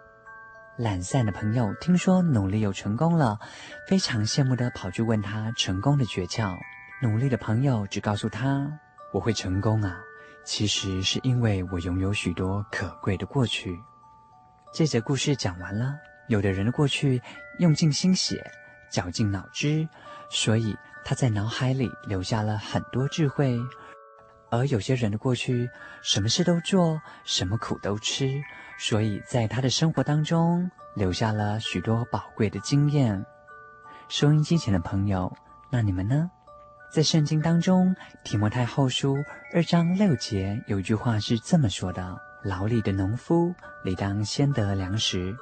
[0.77, 3.37] 懒散的朋友听说努力又成功了，
[3.87, 6.57] 非常羡慕地跑去问他成功的诀窍。
[7.01, 8.71] 努力的朋友只告诉他
[9.11, 9.99] ：“我会成功啊，
[10.45, 13.77] 其实是因为我拥有许多可贵的过去。”
[14.73, 15.93] 这则故事讲完了。
[16.27, 17.21] 有的人的过去
[17.59, 18.41] 用尽心血，
[18.89, 19.87] 绞尽脑汁，
[20.29, 23.59] 所以他在脑海里留下了很多智慧；
[24.51, 25.67] 而有些人的过去，
[26.03, 28.39] 什么事都做，什么苦都吃。
[28.77, 33.25] 所以在他的生活当中留下了许多宝贵的经验。
[34.09, 35.31] 收音机前的朋友，
[35.71, 36.29] 那你们呢？
[36.91, 37.95] 在圣经当中，
[38.25, 39.15] 提摩太后书
[39.53, 45.33] 二章六节有一句话是这么说的：“劳力的农夫理当先得粮食。”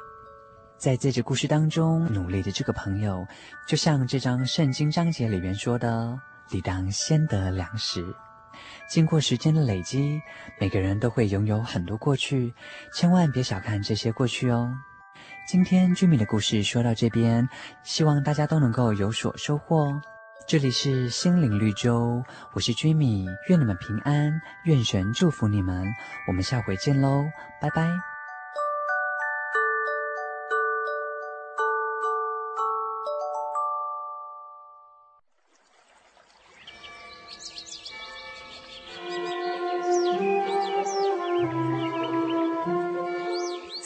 [0.77, 3.25] 在这节故事当中，努力的这个朋友，
[3.67, 6.19] 就像这张圣经章节里面说的，
[6.51, 8.05] 理当先得粮食。
[8.89, 10.21] 经过时间的累积，
[10.59, 12.53] 每个人都会拥有很多过去，
[12.93, 14.71] 千万别小看这些过去哦。
[15.47, 17.47] 今天居民的故事说到这边，
[17.83, 20.01] 希望大家都能够有所收获。
[20.47, 25.85] 这里是心灵绿洲，我是居米，愿你们平安，愿神祝福你们，
[26.27, 27.25] 我们下回见喽，
[27.61, 28.08] 拜拜。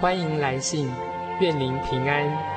[0.00, 0.90] 欢迎来信，
[1.40, 2.53] 愿您平安。